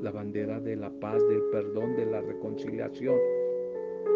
la 0.03 0.11
bandera 0.11 0.61
de 0.61 0.77
la 0.77 0.91
paz, 1.01 1.27
del 1.29 1.41
perdón, 1.51 1.97
de 1.97 2.05
la 2.05 2.21
reconciliación 2.21 3.17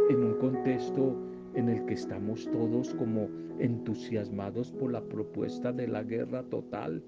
en 0.09 0.25
un 0.25 0.35
contexto 0.35 1.17
en 1.55 1.69
el 1.69 1.85
que 1.85 1.95
estamos 1.95 2.49
todos 2.51 2.95
como 2.95 3.29
entusiasmados 3.59 4.73
por 4.73 4.91
la 4.91 5.03
propuesta 5.03 5.73
de 5.73 5.89
la 5.89 6.03
guerra 6.03 6.43
total. 6.45 7.03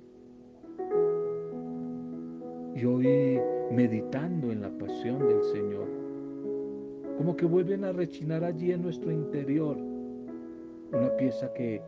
Y 2.77 2.85
hoy 2.85 3.41
meditando 3.71 4.51
en 4.51 4.61
la 4.61 4.71
pasión 4.71 5.27
del 5.27 5.43
Señor, 5.45 5.89
como 7.17 7.37
que 7.37 7.47
vuelven 7.47 7.85
a 7.85 7.93
rechinar 7.93 8.45
allí 8.45 8.73
en 8.73 8.83
nuestro 8.83 9.11
interior 9.11 9.77
una 10.93 11.17
pieza 11.17 11.53
que 11.55 11.81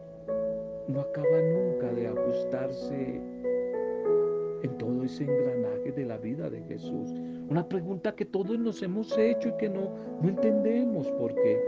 no 0.88 1.00
acaba 1.00 1.40
nunca 1.42 1.92
de 1.92 2.08
ajustarse 2.08 3.20
en 4.62 4.78
todo 4.78 5.04
ese 5.04 5.24
engranaje 5.24 5.92
de 5.92 6.04
la 6.04 6.16
vida 6.18 6.48
de 6.48 6.62
Jesús. 6.62 7.10
Una 7.48 7.68
pregunta 7.68 8.14
que 8.14 8.24
todos 8.24 8.58
nos 8.58 8.82
hemos 8.82 9.16
hecho 9.16 9.50
y 9.50 9.56
que 9.58 9.68
no, 9.68 9.90
no 10.20 10.28
entendemos 10.28 11.10
por 11.12 11.34
qué. 11.34 11.60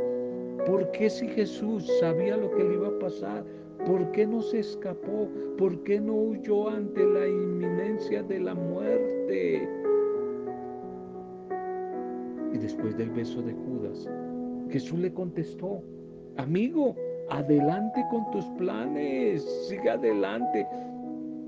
¿Por 0.67 0.91
qué 0.91 1.09
si 1.09 1.29
Jesús 1.29 1.89
sabía 2.01 2.37
lo 2.37 2.51
que 2.51 2.65
le 2.65 2.75
iba 2.75 2.89
a 2.89 2.99
pasar? 2.99 3.45
¿Por 3.87 4.11
qué 4.11 4.27
no 4.27 4.43
se 4.43 4.59
escapó? 4.59 5.29
¿Por 5.57 5.83
qué 5.85 6.01
no 6.01 6.15
huyó 6.15 6.69
ante 6.69 7.05
la 7.05 7.27
inminencia? 7.27 7.59
de 8.29 8.39
la 8.41 8.55
muerte. 8.55 9.69
Y 12.53 12.59
después 12.59 12.97
del 12.97 13.11
beso 13.11 13.43
de 13.43 13.53
Judas, 13.53 14.09
Jesús 14.71 14.99
le 14.99 15.13
contestó, 15.13 15.83
amigo, 16.37 16.95
adelante 17.31 18.05
con 18.11 18.31
tus 18.31 18.45
planes, 18.57 19.43
sigue 19.69 19.91
adelante, 19.91 20.67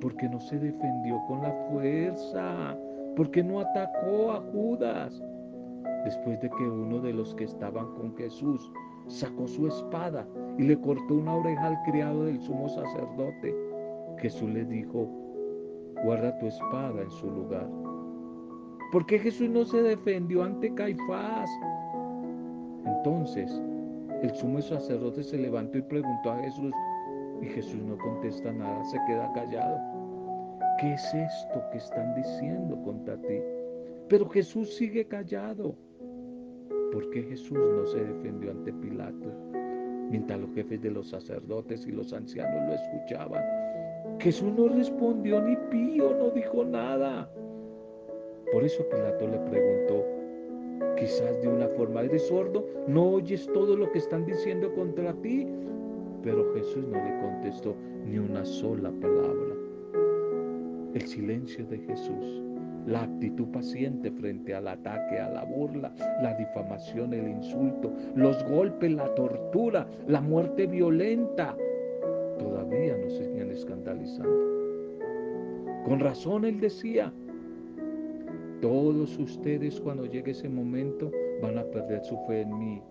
porque 0.01 0.29
no 0.29 0.41
se 0.41 0.59
defendió 0.59 1.21
con 1.27 1.43
la 1.43 1.53
fuerza, 1.71 2.77
porque 3.17 3.43
no 3.43 3.61
atacó 3.61 4.33
a 4.33 4.41
Judas. 4.53 5.23
Después 6.05 6.41
de 6.41 6.49
que 6.51 6.63
uno 6.63 7.01
de 7.01 7.13
los 7.13 7.35
que 7.35 7.45
estaban 7.45 7.87
con 7.95 8.17
Jesús 8.17 8.73
sacó 9.07 9.47
su 9.47 9.67
espada 9.67 10.27
y 10.57 10.63
le 10.63 10.81
cortó 10.81 11.15
una 11.15 11.35
oreja 11.35 11.67
al 11.67 11.83
criado 11.83 12.25
del 12.25 12.41
sumo 12.41 12.69
sacerdote, 12.69 13.55
Jesús 14.19 14.49
le 14.51 14.65
dijo, 14.65 15.09
guarda 16.05 16.39
tu 16.39 16.47
espada 16.47 17.03
en 17.03 17.11
su 17.11 17.31
lugar. 17.31 17.69
¿Por 18.93 19.07
qué 19.07 19.19
Jesús 19.19 19.49
no 19.51 19.65
se 19.65 19.83
defendió 19.83 20.43
ante 20.43 20.73
Caifás? 20.75 21.51
Entonces 22.87 23.61
el 24.23 24.35
sumo 24.35 24.61
sacerdote 24.61 25.23
se 25.23 25.39
levantó 25.39 25.79
y 25.79 25.83
preguntó 25.83 26.33
a 26.33 26.39
Jesús, 26.39 26.73
y 27.41 27.47
Jesús 27.47 27.83
no 27.83 27.97
contesta 27.97 28.53
nada, 28.53 28.85
se 28.85 28.99
queda 29.07 29.33
callado. 29.33 30.00
¿Qué 30.81 30.95
es 30.95 31.13
esto 31.13 31.63
que 31.71 31.77
están 31.77 32.15
diciendo 32.15 32.75
contra 32.83 33.15
ti? 33.19 33.39
Pero 34.09 34.27
Jesús 34.31 34.77
sigue 34.77 35.07
callado. 35.07 35.75
¿Por 36.91 37.11
qué 37.11 37.23
Jesús 37.23 37.59
no 37.59 37.85
se 37.85 38.03
defendió 38.03 38.51
ante 38.51 38.73
Pilato? 38.73 39.31
Mientras 40.09 40.41
los 40.41 40.51
jefes 40.55 40.81
de 40.81 40.91
los 40.91 41.11
sacerdotes 41.11 41.87
y 41.87 41.93
los 41.93 42.15
ancianos 42.15 42.67
lo 42.67 42.75
escuchaban, 42.75 43.45
Jesús 44.21 44.55
no 44.57 44.69
respondió 44.69 45.43
ni 45.43 45.55
pío, 45.71 46.17
no 46.17 46.31
dijo 46.31 46.65
nada. 46.65 47.31
Por 48.51 48.65
eso 48.65 48.83
Pilato 48.89 49.29
le 49.29 49.39
preguntó, 49.51 50.07
quizás 50.97 51.43
de 51.43 51.49
una 51.49 51.69
forma, 51.69 52.05
¿eres 52.05 52.27
sordo? 52.27 52.67
¿No 52.89 53.07
oyes 53.17 53.47
todo 53.53 53.77
lo 53.77 53.93
que 53.93 53.99
están 53.99 54.25
diciendo 54.25 54.73
contra 54.75 55.13
ti? 55.13 55.47
Pero 56.23 56.55
Jesús 56.55 56.87
no 56.89 56.97
le 56.97 57.21
contestó 57.21 57.77
ni 58.07 58.19
una 58.19 58.47
sola 58.47 58.91
palabra. 58.99 59.60
El 60.95 61.03
silencio 61.03 61.65
de 61.67 61.79
Jesús, 61.79 62.43
la 62.87 63.03
actitud 63.03 63.47
paciente 63.49 64.11
frente 64.11 64.55
al 64.55 64.67
ataque, 64.67 65.21
a 65.21 65.31
la 65.31 65.45
burla, 65.45 65.93
la 66.21 66.35
difamación, 66.35 67.15
el 67.15 67.29
insulto, 67.29 67.93
los 68.17 68.43
golpes, 68.45 68.91
la 68.91 69.15
tortura, 69.15 69.87
la 70.09 70.21
muerte 70.21 70.67
violenta, 70.67 71.57
todavía 72.39 72.97
nos 72.97 73.13
siguen 73.13 73.51
escandalizando. 73.53 74.51
Con 75.85 76.01
razón 76.01 76.45
él 76.45 76.61
decía, 76.61 77.13
todos 78.61 79.17
ustedes 79.19 79.81
cuando 79.81 80.07
llegue 80.07 80.33
ese 80.33 80.49
momento 80.49 81.11
van 81.41 81.59
a 81.59 81.65
perder 81.65 82.03
su 82.05 82.19
fe 82.27 82.43
en 82.43 82.59
mí. 82.59 82.83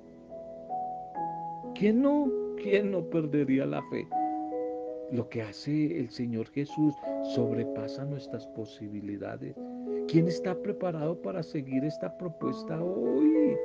¿Quién 1.75 2.01
no? 2.01 2.31
¿Quién 2.61 2.91
no 2.91 3.03
perdería 3.03 3.65
la 3.65 3.81
fe? 3.89 4.07
Lo 5.11 5.27
que 5.27 5.41
hace 5.41 5.99
el 5.99 6.09
Señor 6.09 6.47
Jesús 6.49 6.93
sobrepasa 7.33 8.05
nuestras 8.05 8.45
posibilidades. 8.47 9.55
¿Quién 10.07 10.27
está 10.27 10.55
preparado 10.61 11.19
para 11.21 11.41
seguir 11.41 11.83
esta 11.83 12.15
propuesta 12.17 12.79
hoy? 12.79 13.55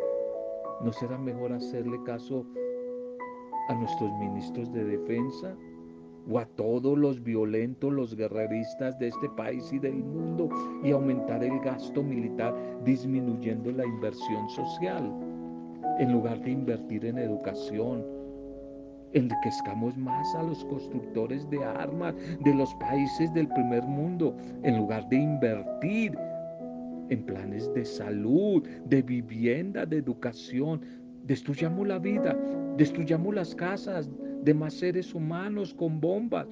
¿No 0.83 0.92
será 0.92 1.18
mejor 1.18 1.52
hacerle 1.52 2.02
caso 2.04 2.46
a 3.68 3.74
nuestros 3.74 4.11
ministros 4.18 4.72
de 4.72 4.85
defensa? 4.85 5.54
o 6.26 6.38
a 6.38 6.46
todos 6.46 6.96
los 6.96 7.22
violentos, 7.22 7.92
los 7.92 8.16
guerreristas 8.16 8.98
de 8.98 9.09
este 9.09 9.28
país 9.28 9.70
y 9.72 9.78
del 9.78 10.02
mundo 10.02 10.48
y 10.83 10.90
aumentar 10.90 11.44
el 11.44 11.61
gasto 11.61 12.02
militar 12.02 12.54
disminuyendo 12.85 13.70
la 13.72 13.85
inversión 13.85 14.48
social. 14.48 15.04
En 15.98 16.12
lugar 16.12 16.40
de 16.40 16.50
invertir 16.50 17.04
en 17.04 17.18
educación, 17.18 18.13
enriquezcamos 19.14 19.96
más 19.96 20.35
a 20.35 20.42
los 20.42 20.64
constructores 20.66 21.48
de 21.48 21.64
armas 21.64 22.14
de 22.44 22.55
los 22.55 22.74
países 22.74 23.33
del 23.33 23.48
primer 23.48 23.83
mundo, 23.85 24.37
en 24.62 24.77
lugar 24.77 25.09
de 25.09 25.16
invertir 25.16 26.16
en 27.11 27.22
planes 27.24 27.72
de 27.74 27.85
salud, 27.85 28.66
de 28.87 29.03
vivienda, 29.03 29.87
de 29.87 29.98
educación. 29.98 30.81
Destruyamos 31.24 31.87
la 31.87 31.98
vida, 31.98 32.37
destruyamos 32.77 33.35
las 33.35 33.55
casas, 33.55 34.11
de 34.42 34.53
más 34.53 34.74
seres 34.74 35.14
humanos 35.14 35.72
con 35.72 36.00
bombas, 36.00 36.46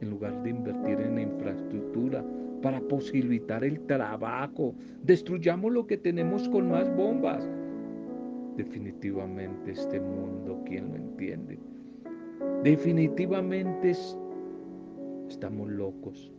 en 0.00 0.10
lugar 0.10 0.40
de 0.44 0.50
invertir 0.50 1.00
en 1.00 1.18
infraestructura 1.18 2.24
para 2.62 2.80
posibilitar 2.80 3.64
el 3.64 3.80
trabajo. 3.86 4.74
Destruyamos 5.02 5.72
lo 5.72 5.86
que 5.86 5.96
tenemos 5.96 6.48
con 6.48 6.70
más 6.70 6.94
bombas. 6.96 7.48
Definitivamente 8.56 9.72
este 9.72 10.00
mundo, 10.00 10.62
¿quién 10.64 10.88
lo 10.90 10.96
entiende? 10.96 11.58
Definitivamente 12.62 13.92
estamos 15.28 15.70
locos. 15.70 16.32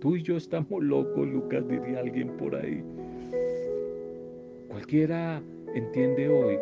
Tú 0.00 0.16
y 0.16 0.22
yo 0.22 0.36
estamos 0.36 0.82
locos, 0.82 1.26
Lucas, 1.26 1.66
diría 1.68 2.00
alguien 2.00 2.28
por 2.36 2.54
ahí. 2.54 2.84
Cualquiera 4.68 5.42
entiende 5.74 6.28
hoy, 6.28 6.58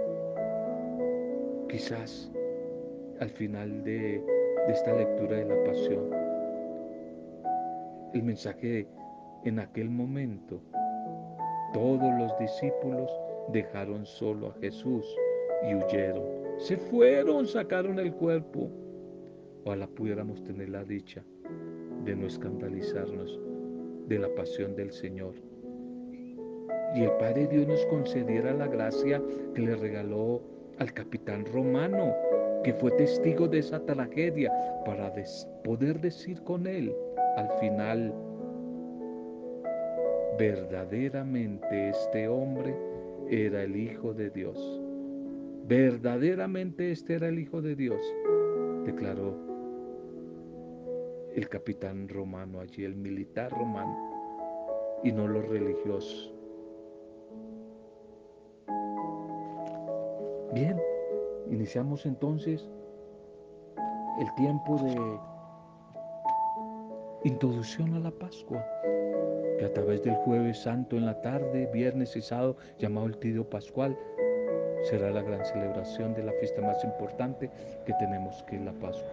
quizás 1.69 2.33
al 3.21 3.31
final 3.31 3.85
de, 3.85 4.23
esta 4.69 4.95
lectura 4.95 5.37
de 5.37 5.45
la 5.45 5.65
pasión. 5.65 6.11
El 8.15 8.23
mensaje 8.23 8.87
en 9.45 9.59
aquel 9.59 9.91
momento, 9.91 10.61
todos 11.73 12.13
los 12.19 12.37
discípulos 12.39 13.11
dejaron 13.53 14.07
solo 14.07 14.49
a 14.49 14.53
Jesús 14.61 15.05
y 15.69 15.75
huyeron. 15.75 16.46
Se 16.59 16.77
fueron, 16.77 17.47
sacaron 17.47 17.99
el 17.99 18.13
cuerpo. 18.13 18.71
Ojalá 19.65 19.87
pudiéramos 19.87 20.43
tener 20.45 20.71
la 20.71 20.85
dicha 20.85 21.25
de 22.05 22.17
no 22.17 22.27
escandalizarnos 22.27 23.41
de 24.09 24.19
la 24.19 24.35
pasión 24.35 24.75
del 24.77 24.93
Señor. 24.93 25.35
Y 26.95 27.03
el 27.03 27.11
Padre 27.19 27.47
Dios 27.49 27.67
nos 27.67 27.85
concediera 27.87 28.55
la 28.55 28.69
gracia 28.69 29.23
que 29.55 29.63
le 29.63 29.77
regaló 29.77 30.41
al 30.79 30.93
capitán 30.93 31.45
romano 31.47 32.15
que 32.67 32.75
fue 32.75 32.91
testigo 32.93 33.47
de 33.47 33.59
esa 33.59 33.79
tragedia, 33.85 34.53
para 34.85 35.13
poder 35.63 36.01
decir 36.01 36.43
con 36.43 36.67
él 36.67 36.93
al 37.37 37.49
final, 37.61 38.13
verdaderamente 40.37 41.91
este 41.91 42.27
hombre 42.27 42.75
era 43.31 43.63
el 43.63 43.77
Hijo 43.77 44.13
de 44.15 44.31
Dios. 44.31 44.83
Verdaderamente 45.67 46.93
este 46.93 47.15
era 47.15 47.29
el 47.29 47.39
Hijo 47.39 47.61
de 47.63 47.75
Dios, 47.75 48.01
declaró 48.85 49.35
el 51.35 51.49
capitán 51.49 52.09
romano 52.09 52.61
allí, 52.61 52.85
el 52.85 52.95
militar 52.95 53.51
romano, 53.51 53.95
y 55.03 55.13
no 55.13 55.27
los 55.29 55.47
religiosos. 55.47 56.33
Bien, 60.55 60.79
Iniciamos 61.51 62.07
entonces 62.07 62.69
el 64.19 64.35
tiempo 64.35 64.79
de 64.79 65.19
introducción 67.23 67.95
a 67.95 68.01
la 68.01 68.11
Pascua, 68.11 68.67
que 69.59 69.65
a 69.65 69.73
través 69.73 70.03
del 70.03 70.17
jueves 70.17 70.59
santo 70.59 70.97
en 70.97 71.07
la 71.07 71.21
tarde, 71.21 71.71
viernes 71.73 72.17
y 72.17 72.23
sábado, 72.23 72.57
llamado 72.79 73.07
el 73.07 73.17
Tidio 73.19 73.49
Pascual, 73.49 73.97
será 74.85 75.11
la 75.11 75.23
gran 75.23 75.45
celebración 75.45 76.15
de 76.15 76.23
la 76.23 76.33
fiesta 76.33 76.63
más 76.63 76.83
importante 76.85 77.51
que 77.85 77.93
tenemos, 77.95 78.43
que 78.45 78.57
es 78.57 78.63
la 78.63 78.73
Pascua. 78.73 79.11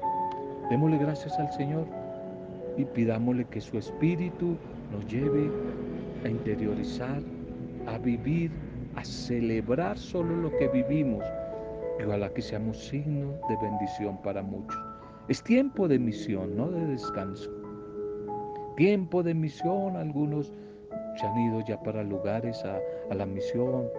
Démosle 0.70 0.98
gracias 0.98 1.38
al 1.40 1.52
Señor 1.52 1.86
y 2.78 2.86
pidámosle 2.86 3.46
que 3.46 3.62
su 3.62 3.78
Espíritu 3.78 4.58
nos 4.92 5.06
lleve 5.08 5.50
a 6.24 6.30
interiorizar, 6.30 7.22
a 7.88 7.98
vivir, 7.98 8.52
a 8.96 9.04
celebrar 9.04 9.98
solo 9.98 10.36
lo 10.36 10.52
que 10.58 10.68
vivimos 10.68 11.24
y 12.00 12.04
ojalá 12.04 12.30
que 12.34 12.42
seamos 12.42 12.78
signo 12.78 13.34
de 13.50 13.58
bendición 13.62 14.22
para 14.22 14.42
muchos. 14.42 14.80
Es 15.28 15.44
tiempo 15.44 15.88
de 15.88 16.00
misión, 16.00 16.56
no 16.56 16.70
de 16.70 16.86
descanso. 16.88 17.50
Tiempo 18.76 19.24
de 19.24 19.34
misión, 19.34 19.96
algunos 19.96 20.52
se 21.16 21.26
han 21.26 21.38
ido 21.40 21.62
ya 21.66 21.82
para 21.82 22.04
lugares 22.04 22.64
a, 22.66 22.80
a 23.12 23.16
la 23.16 23.26
misión. 23.26 23.90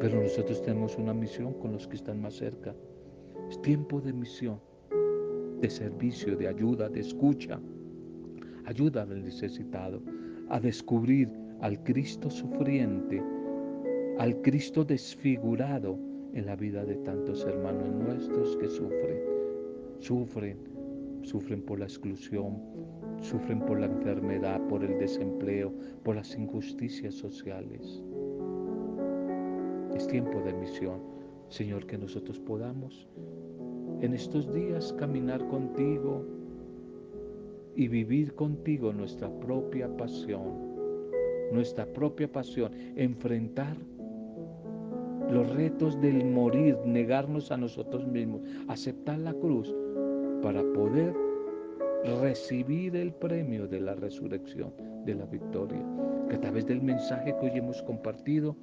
Pero 0.00 0.22
nosotros 0.22 0.62
tenemos 0.62 0.96
una 0.96 1.14
misión 1.14 1.54
con 1.54 1.72
los 1.72 1.86
que 1.86 1.96
están 1.96 2.20
más 2.20 2.34
cerca. 2.34 2.74
Es 3.48 3.60
tiempo 3.62 4.00
de 4.00 4.12
misión, 4.12 4.60
de 5.60 5.70
servicio, 5.70 6.36
de 6.36 6.48
ayuda, 6.48 6.88
de 6.88 7.00
escucha. 7.00 7.60
Ayuda 8.64 9.02
al 9.02 9.24
necesitado 9.24 10.02
a 10.50 10.60
descubrir 10.60 11.28
al 11.60 11.82
Cristo 11.82 12.30
sufriente 12.30 13.22
al 14.18 14.42
Cristo 14.42 14.84
desfigurado 14.84 15.96
en 16.34 16.46
la 16.46 16.56
vida 16.56 16.84
de 16.84 16.96
tantos 16.96 17.44
hermanos 17.44 17.88
nuestros 17.88 18.56
que 18.56 18.68
sufren, 18.68 19.20
sufren, 20.00 20.58
sufren 21.22 21.62
por 21.62 21.78
la 21.78 21.84
exclusión, 21.84 22.60
sufren 23.20 23.60
por 23.60 23.78
la 23.78 23.86
enfermedad, 23.86 24.60
por 24.66 24.84
el 24.84 24.98
desempleo, 24.98 25.72
por 26.02 26.16
las 26.16 26.36
injusticias 26.36 27.14
sociales. 27.14 28.02
Es 29.98 30.06
tiempo 30.06 30.40
de 30.42 30.52
misión, 30.52 31.00
Señor, 31.48 31.84
que 31.84 31.98
nosotros 31.98 32.38
podamos 32.38 33.08
en 34.00 34.14
estos 34.14 34.54
días 34.54 34.92
caminar 34.92 35.44
contigo 35.48 36.24
y 37.74 37.88
vivir 37.88 38.32
contigo 38.36 38.92
nuestra 38.92 39.28
propia 39.40 39.88
pasión, 39.96 40.54
nuestra 41.50 41.84
propia 41.84 42.30
pasión, 42.30 42.70
enfrentar 42.94 43.76
los 45.32 45.52
retos 45.56 46.00
del 46.00 46.24
morir, 46.26 46.78
negarnos 46.84 47.50
a 47.50 47.56
nosotros 47.56 48.06
mismos, 48.06 48.42
aceptar 48.68 49.18
la 49.18 49.34
cruz 49.34 49.74
para 50.42 50.62
poder 50.74 51.12
recibir 52.22 52.94
el 52.94 53.12
premio 53.14 53.66
de 53.66 53.80
la 53.80 53.96
resurrección, 53.96 54.72
de 55.04 55.16
la 55.16 55.26
victoria. 55.26 55.84
Que 56.28 56.36
a 56.36 56.40
través 56.40 56.66
del 56.66 56.82
mensaje 56.82 57.34
que 57.40 57.46
hoy 57.46 57.58
hemos 57.58 57.82
compartido, 57.82 58.54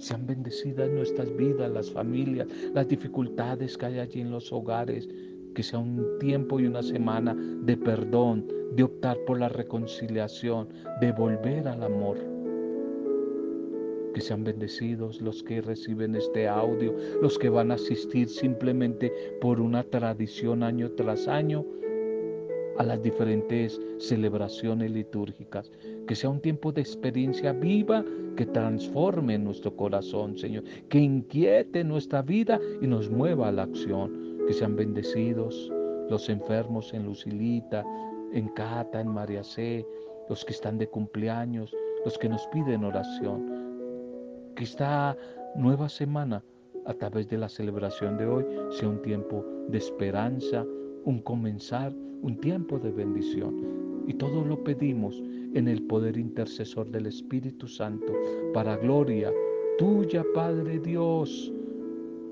sean 0.00 0.26
bendecidas 0.26 0.90
nuestras 0.90 1.34
vidas, 1.36 1.70
las 1.70 1.90
familias, 1.90 2.48
las 2.74 2.88
dificultades 2.88 3.76
que 3.76 3.86
hay 3.86 3.98
allí 3.98 4.20
en 4.22 4.30
los 4.30 4.52
hogares, 4.52 5.08
que 5.54 5.62
sea 5.62 5.78
un 5.78 6.18
tiempo 6.18 6.58
y 6.58 6.66
una 6.66 6.82
semana 6.82 7.36
de 7.62 7.76
perdón, 7.76 8.46
de 8.74 8.84
optar 8.84 9.18
por 9.26 9.38
la 9.38 9.48
reconciliación, 9.48 10.68
de 11.00 11.12
volver 11.12 11.68
al 11.68 11.82
amor. 11.82 12.16
Que 14.14 14.20
sean 14.20 14.42
bendecidos 14.42 15.20
los 15.20 15.42
que 15.42 15.60
reciben 15.60 16.16
este 16.16 16.48
audio, 16.48 16.96
los 17.20 17.38
que 17.38 17.48
van 17.48 17.70
a 17.70 17.74
asistir 17.74 18.28
simplemente 18.28 19.12
por 19.40 19.60
una 19.60 19.84
tradición 19.84 20.62
año 20.62 20.90
tras 20.92 21.28
año 21.28 21.64
a 22.78 22.82
las 22.82 23.02
diferentes 23.02 23.80
celebraciones 23.98 24.90
litúrgicas. 24.90 25.70
Que 26.06 26.14
sea 26.14 26.30
un 26.30 26.40
tiempo 26.40 26.72
de 26.72 26.80
experiencia 26.80 27.52
viva 27.52 28.04
que 28.36 28.46
transforme 28.46 29.38
nuestro 29.38 29.76
corazón, 29.76 30.36
Señor. 30.38 30.64
Que 30.88 30.98
inquiete 30.98 31.84
nuestra 31.84 32.22
vida 32.22 32.60
y 32.80 32.86
nos 32.86 33.10
mueva 33.10 33.48
a 33.48 33.52
la 33.52 33.62
acción. 33.64 34.38
Que 34.46 34.52
sean 34.52 34.76
bendecidos 34.76 35.70
los 36.10 36.28
enfermos 36.28 36.92
en 36.92 37.04
Lucilita, 37.06 37.84
en 38.32 38.48
Cata, 38.48 39.00
en 39.00 39.08
María 39.08 39.44
C., 39.44 39.86
los 40.28 40.44
que 40.44 40.52
están 40.52 40.78
de 40.78 40.88
cumpleaños, 40.88 41.74
los 42.04 42.18
que 42.18 42.28
nos 42.28 42.46
piden 42.48 42.84
oración. 42.84 43.46
Que 44.54 44.64
esta 44.64 45.16
nueva 45.56 45.88
semana, 45.88 46.42
a 46.86 46.94
través 46.94 47.28
de 47.28 47.38
la 47.38 47.48
celebración 47.48 48.16
de 48.16 48.26
hoy, 48.26 48.44
sea 48.70 48.88
un 48.88 49.02
tiempo 49.02 49.44
de 49.68 49.78
esperanza, 49.78 50.64
un 51.04 51.20
comenzar, 51.22 51.92
un 52.22 52.36
tiempo 52.36 52.78
de 52.78 52.90
bendición. 52.90 54.04
Y 54.06 54.14
todo 54.14 54.44
lo 54.44 54.62
pedimos 54.64 55.22
en 55.54 55.68
el 55.68 55.82
poder 55.82 56.16
intercesor 56.16 56.90
del 56.90 57.06
Espíritu 57.06 57.66
Santo, 57.66 58.12
para 58.52 58.76
gloria 58.76 59.32
tuya, 59.80 60.22
Padre 60.34 60.78
Dios, 60.78 61.50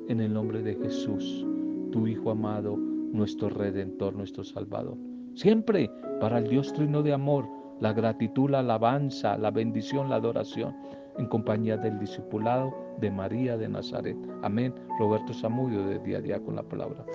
en 0.09 0.21
el 0.21 0.35
nombre 0.35 0.63
de 0.63 0.75
Jesús, 0.75 1.47
tu 1.93 2.07
Hijo 2.07 2.31
amado, 2.31 2.77
nuestro 2.77 3.49
Redentor, 3.49 4.15
nuestro 4.15 4.45
Salvador. 4.45 4.99
Siempre 5.35 5.91
para 6.21 6.41
el 6.41 6.49
Dios 6.49 6.73
trino 6.75 7.03
de 7.03 7.15
amor, 7.15 7.49
la 7.81 7.95
gratitud, 7.95 8.51
la 8.51 8.59
alabanza, 8.59 9.39
la 9.39 9.51
bendición, 9.51 10.11
la 10.11 10.17
adoración, 10.17 10.75
en 11.17 11.27
compañía 11.27 11.77
del 11.77 11.99
discipulado 11.99 12.75
de 13.01 13.11
María 13.11 13.57
de 13.57 13.69
Nazaret. 13.69 14.17
Amén. 14.43 14.75
Roberto 14.99 15.33
Zamudio 15.33 15.87
de 15.87 15.99
Día 16.01 16.19
a 16.19 16.21
Día 16.21 16.41
con 16.41 16.55
la 16.55 16.63
Palabra. 16.63 17.05